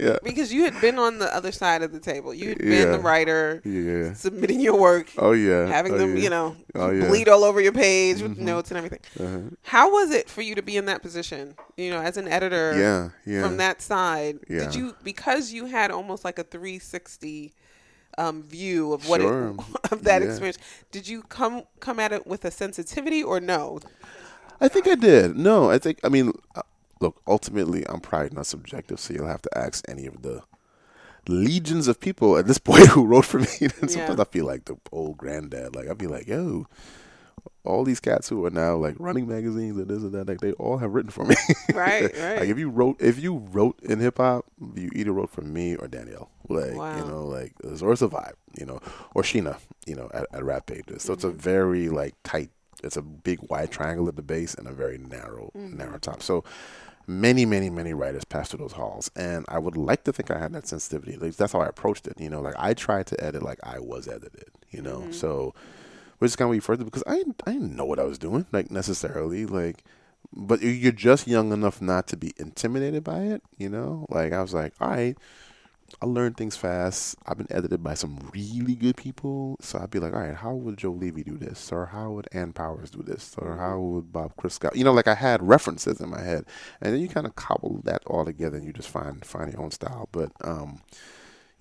[0.00, 0.16] yeah.
[0.22, 2.32] because you had been on the other side of the table.
[2.34, 2.92] You had been Yeah.
[2.92, 4.14] the writer, Yeah.
[4.14, 5.66] submitting your work, Oh, yeah.
[5.66, 6.22] having oh, them, yeah.
[6.22, 7.08] you know, Oh, yeah.
[7.08, 8.42] bleed all over your page with Mhm.
[8.42, 9.00] notes and everything.
[9.18, 9.54] Uh-huh.
[9.62, 11.54] How was it for you to be in that position?
[11.76, 13.10] You know, as an editor, Yeah.
[13.24, 13.42] Yeah.
[13.42, 14.60] from that side, Yeah.
[14.64, 17.52] did you because you had almost like a 360
[18.18, 19.50] um, view of what Sure.
[19.58, 19.60] it,
[19.92, 20.28] of that Yeah.
[20.28, 20.58] experience?
[20.90, 23.80] Did you come come at it with a sensitivity or no?
[24.60, 25.36] I think I did.
[25.36, 26.62] No, I think I mean, uh,
[27.00, 30.42] look, ultimately, I'm probably not subjective, so you'll have to ask any of the
[31.28, 33.46] legions of people at this point who wrote for me.
[33.60, 34.22] and sometimes Yeah.
[34.22, 35.74] I feel like the old granddad.
[35.74, 36.66] Like I'd be like, yo,
[37.64, 40.52] all these cats who are now like running magazines and this and that, like they
[40.52, 41.36] all have written for me.
[41.72, 42.40] Right, right.
[42.40, 45.76] like if you wrote, if you wrote in hip hop, you either wrote for me
[45.76, 46.28] or Danyel.
[46.48, 46.96] Like Wow.
[46.98, 48.80] you know, like or it's a vibe, you know,
[49.14, 51.02] or Sheena, you know, at, at Rap Pages.
[51.02, 51.38] So it's a mm-hmm.
[51.38, 52.50] very like tight.
[52.82, 55.76] It's a big wide triangle at the base and a very narrow mm-hmm.
[55.76, 56.22] narrow top.
[56.22, 56.42] So
[57.06, 60.38] many, many, many writers passed through those halls, and I would like to think I
[60.38, 61.16] had that sensitivity.
[61.16, 62.20] Like, that's how I approached it.
[62.20, 64.50] You know, like I tried to edit like I was edited.
[64.70, 65.12] You know, mm-hmm.
[65.12, 65.54] so
[66.22, 68.18] which is kind of way further because I didn't- I didn't know what I was
[68.18, 69.82] doing like necessarily like.
[70.32, 74.06] But you're just young enough not to be intimidated by it, you know.
[74.08, 75.16] Like I was like, all right,
[76.00, 77.16] I learn things fast.
[77.26, 80.54] I've been edited by some really good people, so I'd be like, all right, how
[80.54, 84.12] would Joe Levy do this, or how would Ann Powers do this, or how would
[84.12, 84.74] Bob Christgau?
[84.74, 86.46] You know, like I had references in my head,
[86.80, 89.60] and then you kind of cobble that all together, and you just find find your
[89.60, 90.08] own style.
[90.12, 90.80] But um,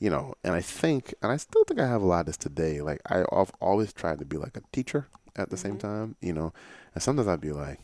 [0.01, 2.35] you know, and I think, and I still think I have a lot of this
[2.37, 2.81] today.
[2.81, 6.33] Like I, I've always tried to be like a teacher at the same time, you
[6.33, 6.51] know,
[6.93, 7.79] and sometimes I'd be like.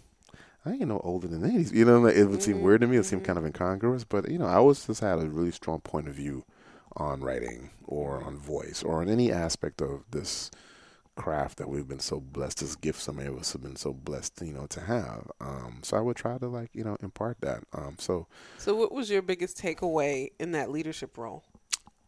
[0.65, 1.99] I ain't no older than these, you know.
[1.99, 2.97] Like it would seem weird to me.
[2.97, 5.79] It seemed kind of incongruous, but you know, I always just had a really strong
[5.79, 6.43] point of view
[6.97, 10.51] on writing or on voice or on any aspect of this
[11.15, 12.59] craft that we've been so blessed.
[12.59, 15.31] This gift some of us have been so blessed, you know, to have.
[15.39, 17.63] Um, so I would try to like you know impart that.
[17.71, 21.45] Um, so So, what was your biggest takeaway in that leadership role?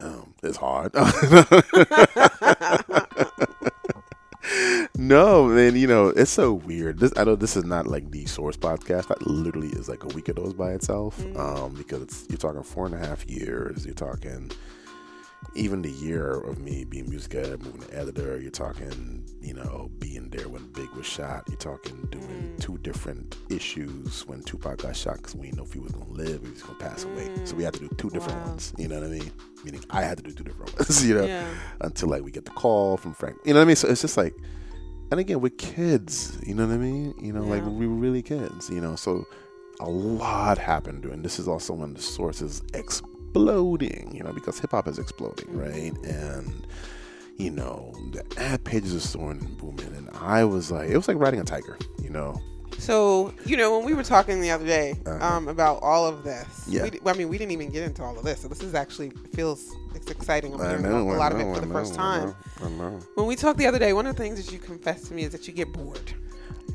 [0.02, 0.94] Um, it's hard.
[4.96, 7.00] no, man, you know, it's so weird.
[7.00, 9.08] This I know this is not like the source podcast.
[9.08, 11.20] That literally is like a week of those by itself.
[11.36, 13.86] Um, because it's you're talking four and a half years.
[13.86, 14.52] You're talking
[15.56, 18.40] even the year of me being music editor, moving to editor.
[18.40, 21.44] You're talking, you know, being there when Big was shot.
[21.48, 25.74] You're talking doing two different issues when Tupac got shot because we didn't know if
[25.74, 27.30] he was gonna live, he was gonna pass away.
[27.46, 28.48] So we had to do two different Wow.
[28.50, 28.74] ones.
[28.78, 29.32] You know what I mean?
[29.64, 31.06] Meaning I had to do two different ones.
[31.06, 31.48] You know, Yeah.
[31.82, 33.38] until like we get the call from Frank.
[33.46, 33.76] You know what I mean?
[33.76, 34.34] So it's just like,
[35.12, 36.38] and again, we're kids.
[36.46, 37.16] You know what I mean?
[37.20, 38.70] You know, like we were really kids.
[38.70, 39.26] You know, so
[39.80, 41.22] a lot happened during.
[41.24, 44.12] This is also when the source is exploding.
[44.14, 45.60] You know, because hip hop is exploding, mm-hmm.
[45.60, 45.98] right?
[46.06, 46.68] And
[47.40, 51.08] you know, the ad pages are soaring and booming, and I was like, it was
[51.08, 51.78] like riding a tiger.
[52.04, 52.40] You know,
[52.78, 55.26] So, you know, when we were talking the other day Uh-huh.
[55.26, 56.84] um, about all of this, Yeah.
[56.84, 58.42] we, I mean, we didn't even get into all of this.
[58.42, 60.54] So, this is actually feels it's exciting.
[60.54, 62.28] I'm hearing know a lot of know, it for I the first know, I time.
[62.30, 63.00] know, I know.
[63.16, 65.24] When we talked the other day, one of the things that you confessed to me
[65.24, 66.14] is that you get bored.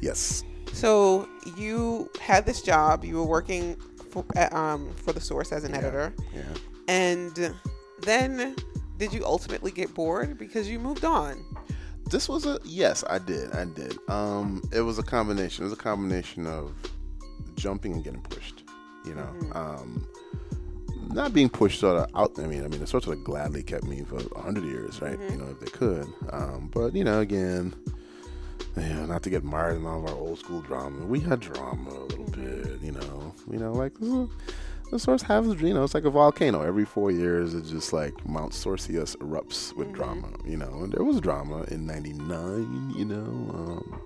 [0.01, 0.43] Yes.
[0.73, 3.77] So, you had this job, you were working
[4.11, 5.79] for, um, for the source as an Yeah.
[5.79, 6.43] editor, Yeah.
[6.89, 7.55] and
[8.03, 8.57] then
[8.99, 10.39] did you ultimately get bored?
[10.39, 11.45] Because you moved on?
[12.11, 13.97] this was a yes i did i did.
[14.09, 16.73] Um it was a combination it was a combination of
[17.57, 18.63] jumping and getting pushed
[19.07, 19.29] you know?
[19.53, 20.07] Um
[21.09, 23.85] not being pushed sort of out i mean i mean the sort of gladly kept
[23.85, 25.19] me for 100 years right?
[25.31, 26.07] You know if they could.
[26.31, 27.75] Um but you know again
[28.77, 31.05] you know, not to get mired in all of our old school drama.
[31.07, 33.33] We had drama a little bit, you know.
[33.51, 33.93] You know, like
[34.95, 36.63] the source has, you know, it's like a volcano.
[36.63, 40.71] Every four years, it's just like Mount Sorcius erupts with drama, you know.
[40.85, 43.17] And there was drama in '99, you know.
[43.55, 44.01] Um,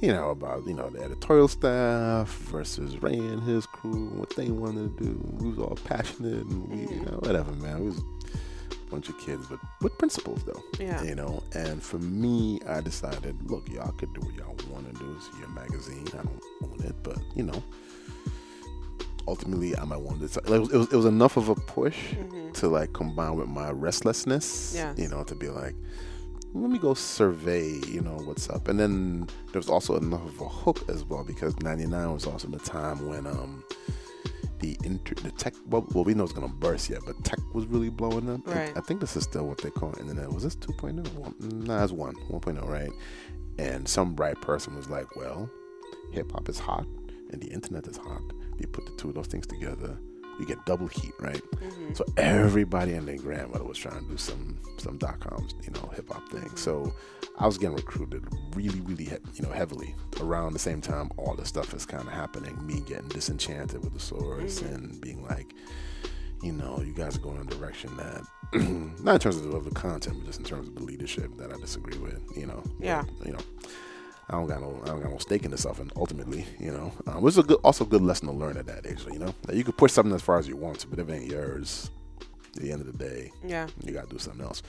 [0.00, 4.48] you know about you know the editorial staff versus Ray and his crew, what they
[4.50, 5.20] wanted to do.
[5.38, 7.80] We was all passionate and we, you know, whatever, man.
[7.80, 11.02] We was a bunch of kids, but with principles though Yeah.
[11.02, 14.98] you know and for me i decided look y'all could do what y'all want to
[15.00, 17.60] do it's your magazine i don't own it but you know
[19.28, 22.14] ultimately i might want to it was, it was, it was enough of a push
[22.54, 24.98] to like combine with my restlessness Yes.
[24.98, 25.74] you know to be like
[26.54, 28.68] let me go survey you know what's up.
[28.68, 32.48] And then there was also enough of a hook as well because 99 was also
[32.48, 33.62] the time when um
[34.60, 37.66] the inter the tech well, well we know it's gonna burst yet but tech was
[37.66, 38.46] really blowing up.
[38.46, 38.72] Right.
[38.74, 40.32] I think this is still what they call internet.
[40.32, 41.34] Was this 2.0 One-
[41.66, 42.90] nah it's 1 1.0 right?
[43.58, 45.50] And some bright person was like well
[46.12, 46.86] hip hop is hot
[47.32, 48.22] and the internet is hot
[48.58, 49.98] you put the two of those things together
[50.38, 51.94] you get double heat right mm-hmm.
[51.94, 55.90] so everybody and their grandmother was trying to do some some dot coms you know
[55.94, 56.92] hip hop thing so
[57.38, 61.34] I was getting recruited really really he- you know heavily around the same time all
[61.34, 64.74] this stuff is kind of happening me getting disenchanted with the source mm-hmm.
[64.74, 65.54] and being like
[66.42, 68.22] you know, you guys are going in a direction that,
[69.02, 71.36] not in terms of the, of the content, but just in terms of the leadership
[71.38, 72.20] that I disagree with.
[72.36, 73.04] You know, Yeah.
[73.24, 73.38] you know,
[74.28, 76.72] I don't got no, I don't got no stake in this stuff, and ultimately, you
[76.72, 79.04] know, um, it's a good, also a good lesson to learn at that age.
[79.12, 81.08] You know, that you could push something as far as you want to, but if
[81.08, 81.90] it ain't yours,
[82.56, 83.68] at the end of the day, Yeah.
[83.84, 84.62] you gotta do something else.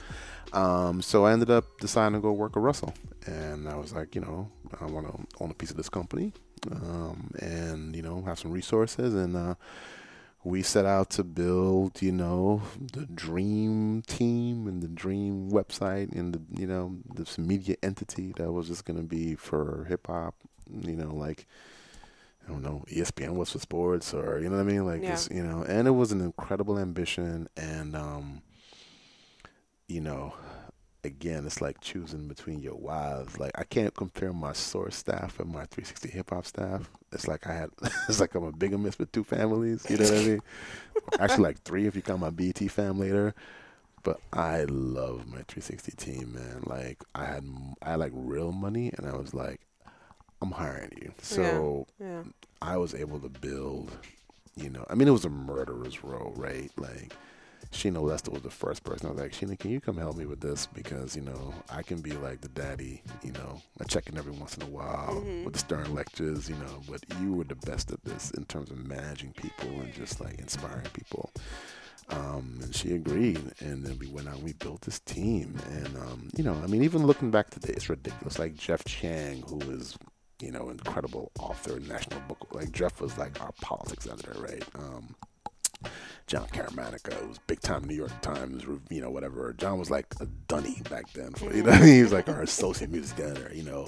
[0.52, 2.94] Um, so I ended up deciding to go work at Russell,
[3.26, 4.48] and I was like, you know,
[4.80, 6.32] I want to own a piece of this company.
[6.72, 9.36] um, and you know have some resources and.
[9.36, 9.54] Uh,
[10.44, 12.62] we set out to build, you know,
[12.92, 18.52] the dream team and the dream website and the, you know, this media entity that
[18.52, 20.34] was just going to be for hip hop,
[20.70, 21.46] you know, like,
[22.46, 24.86] I don't know, ESPN was for sports or, you know what I mean?
[24.86, 25.20] Like, Yeah.
[25.30, 27.48] you know, and it was an incredible ambition.
[27.56, 28.42] And, um,
[29.86, 30.34] you know,
[31.08, 33.38] again, it's like choosing between your wives.
[33.40, 36.88] Like, I can't compare my source staff and my 360 hip hop staff.
[37.12, 37.70] It's like I had,
[38.08, 39.84] it's like I'm a bigamist with two families.
[39.90, 40.40] You know what I mean?
[41.18, 43.34] Actually, like three if you count my BT fam later.
[44.04, 46.62] But I love my 360 team, man.
[46.64, 47.44] Like, I had,
[47.82, 49.60] I had like real money, and I was like,
[50.40, 51.12] I'm hiring you.
[51.20, 52.06] So Yeah.
[52.06, 52.22] yeah.
[52.62, 53.90] I was able to build,
[54.56, 56.70] you know, I mean, it was a murderer's row, right?
[56.76, 57.12] Like,
[57.72, 59.06] Sheena Lester was the first person.
[59.08, 60.66] I was like, Sheena, can you come help me with this?
[60.66, 64.32] Because, you know, I can be like the daddy, you know, I check in every
[64.32, 67.92] once in a while with the Stern lectures, you know, but you were the best
[67.92, 71.30] at this in terms of managing people and just like inspiring people.
[72.10, 75.54] Um, and she agreed, and then we went out and we built this team.
[75.70, 78.38] And um, you know, I mean, even looking back today, it's ridiculous.
[78.38, 79.96] Like Jeff Chang, who is
[80.40, 82.48] you know incredible author, national book.
[82.52, 84.64] Like Jeff was like our politics editor, right?
[84.78, 85.14] Um,
[86.26, 89.54] Jon Caramanica, who was big time New York Times, you know, whatever.
[89.54, 91.32] John was like a dunny back then.
[91.32, 93.54] For, you know, he was like our associate music editor.
[93.54, 93.86] You know,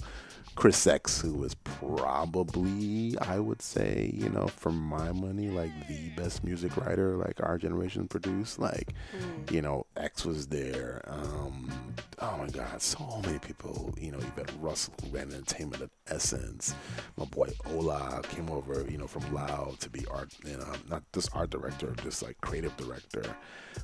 [0.55, 6.11] Kris Ex, who was probably, I would say, you know, for my money, like the
[6.11, 8.59] best music writer like our generation produced.
[8.59, 8.94] Like,
[9.51, 11.03] you know, X was there.
[11.07, 11.70] Um,
[12.18, 13.94] oh my God, so many people.
[13.98, 16.74] You know, you Yvette Russell, who ran entertainment at Essence.
[17.16, 21.03] My boy Ola came over, you know, from Lao to be art, you know, not
[21.12, 23.22] just art director, just like creative director.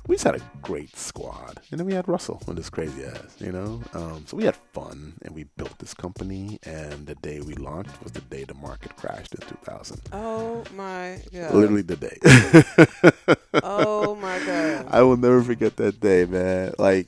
[0.07, 3.35] We just had a great squad, and then we had Russell with this crazy ass,
[3.39, 3.81] you know.
[3.93, 6.56] Um, so we had fun, and we built this company.
[6.63, 10.01] And the day we launched was the day the market crashed in 2000.
[10.11, 11.53] Oh my god.
[11.53, 13.35] Literally the day.
[13.63, 14.87] Oh my god.
[14.89, 16.73] I will never forget that day, man.
[16.77, 17.07] Like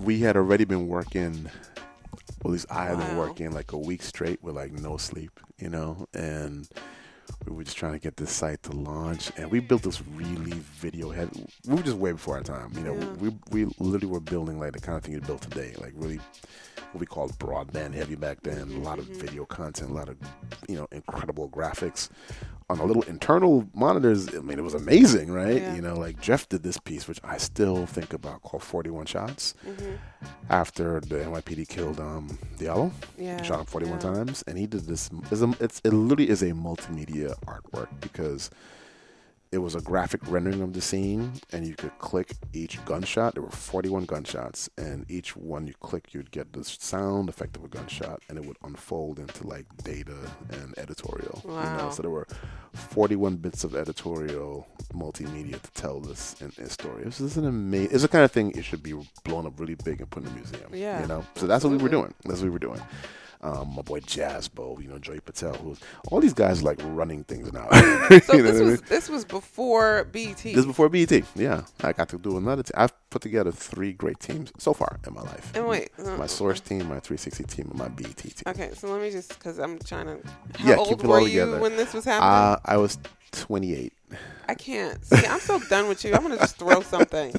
[0.00, 1.44] we had already been working.
[2.42, 5.38] Well, at least I had been working like a week straight with like no sleep,
[5.58, 6.68] you know, and
[7.46, 10.58] we were just trying to get this site to launch, and we built this really
[10.74, 11.30] video head.
[11.66, 12.94] We were just way before our time, you know.
[12.94, 13.12] Yeah.
[13.20, 16.20] We we literally were building like the kind of thing you built today, like really
[16.92, 18.70] what we called broadband heavy back then.
[18.72, 19.20] A lot of Mm-hmm.
[19.20, 20.16] video content, a lot of
[20.68, 22.08] you know incredible graphics
[22.70, 24.28] on a little internal monitors.
[24.34, 25.60] I mean, it was amazing, right?
[25.60, 25.74] Yeah.
[25.74, 29.54] You know, like Jeff did this piece, which I still think about, called 41 Shots.
[29.66, 29.92] Mm-hmm.
[30.48, 34.14] After the NYPD killed um, Diallo, Yeah, he shot him 41 yeah.
[34.14, 35.10] times, and he did this.
[35.30, 38.50] It's, a, it's it literally is a multimedia artwork because
[39.52, 43.34] it was a graphic rendering of the scene, and you could click each gunshot.
[43.34, 47.64] There were 41 gunshots, and each one you click, you'd get the sound effect of
[47.64, 50.16] a gunshot, and it would unfold into like data
[50.50, 51.42] and editorial.
[51.44, 51.76] You Wow.
[51.76, 51.90] know?
[51.90, 52.26] So there were
[52.72, 57.04] 41 bits of editorial multimedia to tell this in this story.
[57.04, 57.90] This is an amazing.
[57.92, 58.94] It's the kind of thing it should be
[59.24, 60.70] blown up really big and put in a museum.
[60.74, 61.26] Yeah, You know.
[61.36, 62.14] So that's what we were doing.
[62.24, 62.80] That's what we were doing.
[63.44, 65.78] Um, my boy Jazzbo, you know, Joey Patel, who's
[66.10, 67.66] all these guys like running things now.
[68.22, 68.88] So You know this what I was mean?
[68.88, 70.50] this was before BT.
[70.50, 71.10] This is before BET.
[71.34, 72.62] Yeah, I got to do another.
[72.62, 75.50] T- I've put together three great teams so far in my life.
[75.56, 75.90] and wait.
[75.98, 78.32] uh, my source team, my 360 team, and my BET team.
[78.46, 80.18] Okay, so let me just because I'm trying to.
[80.58, 82.30] How Yeah, old keep it were all you when this was happening?
[82.30, 82.96] Uh, I was
[83.32, 83.92] 28.
[84.48, 85.04] I can't.
[85.04, 86.14] See, I'm so done with you.
[86.14, 87.32] I'm gonna just throw something.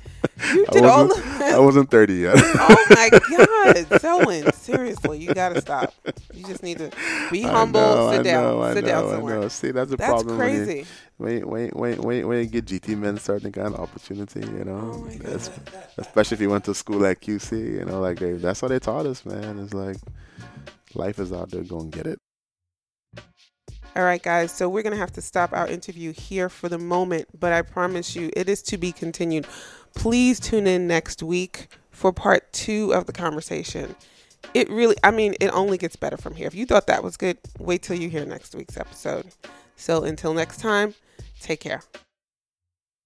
[0.53, 2.35] You did all of I wasn't 30 yet.
[2.55, 3.09] Oh my
[3.89, 4.51] God, Selwyn!
[4.53, 5.93] Seriously, you gotta stop.
[6.33, 6.91] You just need to
[7.31, 7.79] be humble.
[7.81, 8.43] know, sit I down.
[8.59, 9.39] know, sit down know, I somewhere.
[9.41, 9.47] know.
[9.49, 10.35] See, that's a That's problem.
[10.35, 10.85] you- crazy.
[11.19, 14.91] Wait, wait, wait, wait, wait, get GT men starting to get an opportunity, you know.
[14.95, 15.49] Oh my God.
[15.97, 18.79] especially if you went to school at QC, you know, like they, that's what they
[18.79, 19.59] taught us, man.
[19.59, 19.97] It's like
[20.95, 22.19] life is out there, go and get it.
[23.95, 24.51] All right, guys.
[24.51, 28.15] So we're gonna have to stop our interview here for the moment, but I promise
[28.15, 29.45] you, it is to be continued.
[29.95, 33.95] Please tune in next week for part two of the conversation.
[34.55, 36.47] It really, I mean, it only gets better from here.
[36.47, 39.27] If you thought that was good, wait till you hear next week's episode.
[39.75, 40.95] So until next time,
[41.39, 41.83] take care.